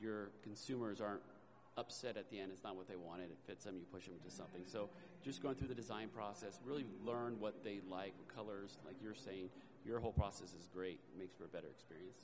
your 0.00 0.30
consumers 0.42 1.00
aren't 1.00 1.22
upset 1.76 2.16
at 2.16 2.30
the 2.30 2.38
end. 2.38 2.52
It's 2.52 2.62
not 2.64 2.76
what 2.76 2.88
they 2.88 2.96
wanted. 2.96 3.30
It 3.30 3.38
fits 3.46 3.64
them. 3.64 3.76
You 3.78 3.86
push 3.92 4.04
them 4.04 4.14
to 4.24 4.30
something. 4.30 4.62
So 4.66 4.88
just 5.24 5.42
going 5.42 5.54
through 5.56 5.68
the 5.68 5.74
design 5.74 6.08
process, 6.08 6.60
really 6.64 6.84
learn 7.04 7.38
what 7.40 7.64
they 7.64 7.80
like, 7.90 8.12
what 8.18 8.34
colors, 8.34 8.78
like 8.84 8.96
you're 9.02 9.14
saying. 9.14 9.48
Your 9.84 10.00
whole 10.00 10.12
process 10.12 10.54
is 10.58 10.68
great. 10.72 11.00
It 11.14 11.18
makes 11.18 11.34
for 11.34 11.44
a 11.44 11.48
better 11.48 11.68
experience. 11.68 12.18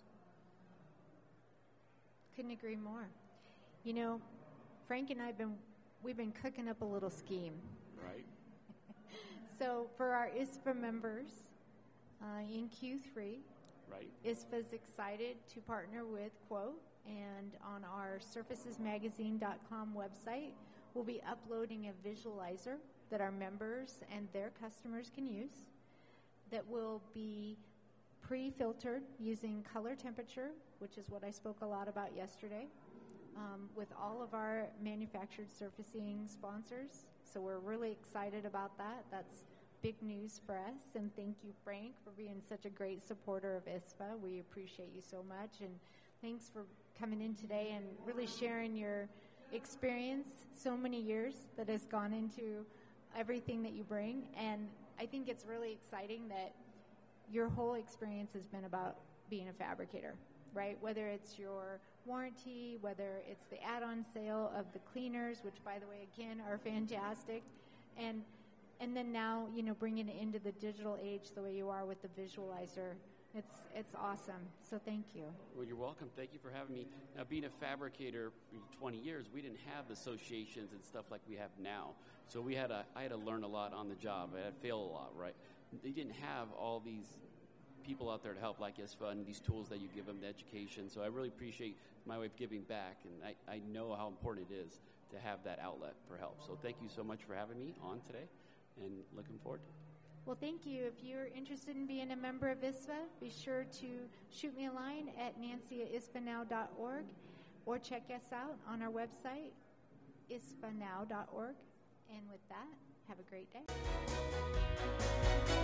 Couldn't 2.34 2.50
agree 2.50 2.76
more. 2.76 3.08
You 3.84 3.94
know, 3.94 4.20
Frank 4.86 5.10
and 5.10 5.20
I've 5.20 5.38
been 5.38 5.54
we've 6.02 6.16
been 6.16 6.32
cooking 6.32 6.68
up 6.68 6.80
a 6.82 6.84
little 6.84 7.10
scheme. 7.10 7.54
Right. 8.02 8.24
So 9.58 9.86
for 9.96 10.12
our 10.12 10.28
ISFA 10.36 10.74
members 10.74 11.28
uh, 12.20 12.40
in 12.52 12.68
Q3, 12.68 13.36
Right. 13.92 14.08
ISFA's 14.24 14.72
excited 14.72 15.36
to 15.52 15.60
partner 15.60 16.04
with 16.04 16.32
Quote, 16.48 16.80
and 17.06 17.52
on 17.62 17.84
our 17.84 18.18
surfacesmagazine.com 18.18 19.94
website, 19.94 20.52
we'll 20.94 21.04
be 21.04 21.20
uploading 21.28 21.88
a 21.88 22.08
visualizer 22.08 22.76
that 23.10 23.20
our 23.20 23.32
members 23.32 24.00
and 24.14 24.28
their 24.32 24.50
customers 24.60 25.10
can 25.14 25.26
use 25.26 25.66
that 26.50 26.66
will 26.68 27.02
be 27.14 27.56
pre 28.20 28.50
filtered 28.50 29.02
using 29.18 29.64
color 29.72 29.94
temperature, 29.94 30.50
which 30.78 30.98
is 30.98 31.10
what 31.10 31.24
I 31.24 31.30
spoke 31.30 31.58
a 31.62 31.66
lot 31.66 31.88
about 31.88 32.14
yesterday, 32.16 32.66
um, 33.36 33.68
with 33.74 33.88
all 34.00 34.22
of 34.22 34.34
our 34.34 34.68
manufactured 34.82 35.48
surfacing 35.50 36.26
sponsors. 36.26 37.06
So 37.24 37.40
we're 37.40 37.58
really 37.58 37.90
excited 37.90 38.44
about 38.44 38.76
that. 38.78 39.04
That's 39.10 39.44
big 39.82 40.00
news 40.02 40.40
for 40.46 40.54
us. 40.56 40.94
And 40.94 41.14
thank 41.16 41.36
you, 41.42 41.52
Frank, 41.64 41.92
for 42.04 42.10
being 42.10 42.40
such 42.46 42.66
a 42.66 42.70
great 42.70 43.06
supporter 43.06 43.56
of 43.56 43.64
ISFA. 43.64 44.18
We 44.22 44.38
appreciate 44.38 44.90
you 44.94 45.02
so 45.02 45.24
much. 45.28 45.60
And 45.60 45.74
thanks 46.22 46.48
for 46.52 46.66
coming 46.98 47.20
in 47.20 47.34
today 47.34 47.72
and 47.74 47.84
really 48.06 48.26
sharing 48.26 48.76
your 48.76 49.08
experience, 49.52 50.28
so 50.54 50.76
many 50.76 51.00
years 51.00 51.34
that 51.56 51.68
has 51.68 51.84
gone 51.86 52.12
into 52.12 52.64
everything 53.16 53.62
that 53.62 53.72
you 53.72 53.84
bring. 53.84 54.24
And 54.36 54.68
I 54.98 55.06
think 55.06 55.28
it's 55.28 55.44
really 55.46 55.72
exciting 55.72 56.28
that 56.28 56.52
your 57.30 57.48
whole 57.48 57.74
experience 57.74 58.32
has 58.34 58.46
been 58.46 58.64
about 58.64 58.96
being 59.30 59.48
a 59.48 59.52
fabricator, 59.52 60.14
right? 60.54 60.76
Whether 60.80 61.08
it's 61.08 61.38
your 61.38 61.80
warranty, 62.04 62.78
whether 62.80 63.22
it's 63.30 63.46
the 63.46 63.62
add-on 63.62 64.04
sale 64.12 64.52
of 64.56 64.66
the 64.72 64.78
cleaners, 64.92 65.38
which 65.42 65.54
by 65.64 65.78
the 65.78 65.86
way 65.86 66.06
again 66.14 66.42
are 66.48 66.58
fantastic, 66.58 67.42
and 67.96 68.22
and 68.80 68.96
then 68.96 69.12
now 69.12 69.46
you 69.54 69.62
know 69.62 69.74
bringing 69.74 70.08
it 70.08 70.16
into 70.20 70.38
the 70.38 70.52
digital 70.52 70.98
age 71.02 71.30
the 71.34 71.42
way 71.42 71.54
you 71.54 71.68
are 71.68 71.84
with 71.84 71.98
the 72.02 72.08
visualizer. 72.20 72.94
It's 73.34 73.52
it's 73.74 73.94
awesome. 73.94 74.42
So 74.68 74.78
thank 74.84 75.06
you. 75.14 75.24
Well, 75.56 75.66
you're 75.66 75.76
welcome. 75.76 76.08
Thank 76.16 76.34
you 76.34 76.38
for 76.38 76.50
having 76.50 76.74
me. 76.74 76.86
Now, 77.16 77.24
being 77.24 77.44
a 77.44 77.50
fabricator 77.50 78.30
for 78.50 78.78
20 78.78 78.98
years, 78.98 79.26
we 79.32 79.40
didn't 79.40 79.60
have 79.74 79.90
associations 79.90 80.72
and 80.72 80.84
stuff 80.84 81.06
like 81.10 81.22
we 81.26 81.36
have 81.36 81.50
now. 81.58 81.90
So 82.28 82.40
we 82.42 82.54
had 82.54 82.68
to, 82.68 82.84
I 82.94 83.02
had 83.02 83.10
to 83.10 83.16
learn 83.16 83.42
a 83.42 83.48
lot 83.48 83.72
on 83.72 83.88
the 83.88 83.94
job. 83.94 84.30
I 84.36 84.44
had 84.44 84.54
to 84.54 84.60
fail 84.60 84.78
a 84.78 84.90
lot, 84.92 85.12
right? 85.16 85.34
They 85.82 85.90
didn't 85.90 86.14
have 86.20 86.48
all 86.58 86.80
these 86.84 87.06
people 87.82 88.10
out 88.10 88.22
there 88.22 88.34
to 88.34 88.40
help, 88.40 88.60
like 88.60 88.76
ISFA, 88.76 89.10
and 89.10 89.26
these 89.26 89.40
tools 89.40 89.68
that 89.70 89.80
you 89.80 89.88
give 89.94 90.06
them, 90.06 90.18
the 90.20 90.26
education. 90.26 90.90
So 90.90 91.02
I 91.02 91.06
really 91.06 91.28
appreciate 91.28 91.76
my 92.06 92.16
of 92.16 92.36
giving 92.36 92.62
back, 92.62 92.98
and 93.04 93.14
I, 93.24 93.52
I 93.52 93.60
know 93.72 93.94
how 93.96 94.08
important 94.08 94.48
it 94.50 94.54
is 94.54 94.80
to 95.10 95.18
have 95.18 95.42
that 95.44 95.58
outlet 95.60 95.94
for 96.06 96.16
help. 96.16 96.42
So 96.46 96.58
thank 96.62 96.76
you 96.82 96.88
so 96.94 97.02
much 97.02 97.20
for 97.26 97.34
having 97.34 97.58
me 97.58 97.74
on 97.82 98.00
today, 98.06 98.24
and 98.82 98.92
looking 99.16 99.38
forward 99.42 99.60
to 99.62 99.68
it. 99.68 99.91
Well, 100.24 100.36
thank 100.40 100.64
you. 100.64 100.84
If 100.84 101.04
you're 101.04 101.26
interested 101.36 101.74
in 101.74 101.86
being 101.86 102.12
a 102.12 102.16
member 102.16 102.48
of 102.48 102.58
ISFA, 102.58 103.08
be 103.20 103.28
sure 103.28 103.64
to 103.80 103.86
shoot 104.30 104.56
me 104.56 104.66
a 104.66 104.72
line 104.72 105.10
at 105.20 105.38
nancy 105.40 105.82
at 105.82 105.92
isfanow.org 105.92 107.04
or 107.66 107.78
check 107.78 108.02
us 108.14 108.32
out 108.32 108.56
on 108.68 108.82
our 108.82 108.90
website, 108.90 109.50
isfanow.org. 110.30 111.54
And 112.08 112.20
with 112.30 112.40
that, 112.48 112.68
have 113.08 113.18
a 113.18 113.28
great 113.28 113.52
day. 113.52 113.62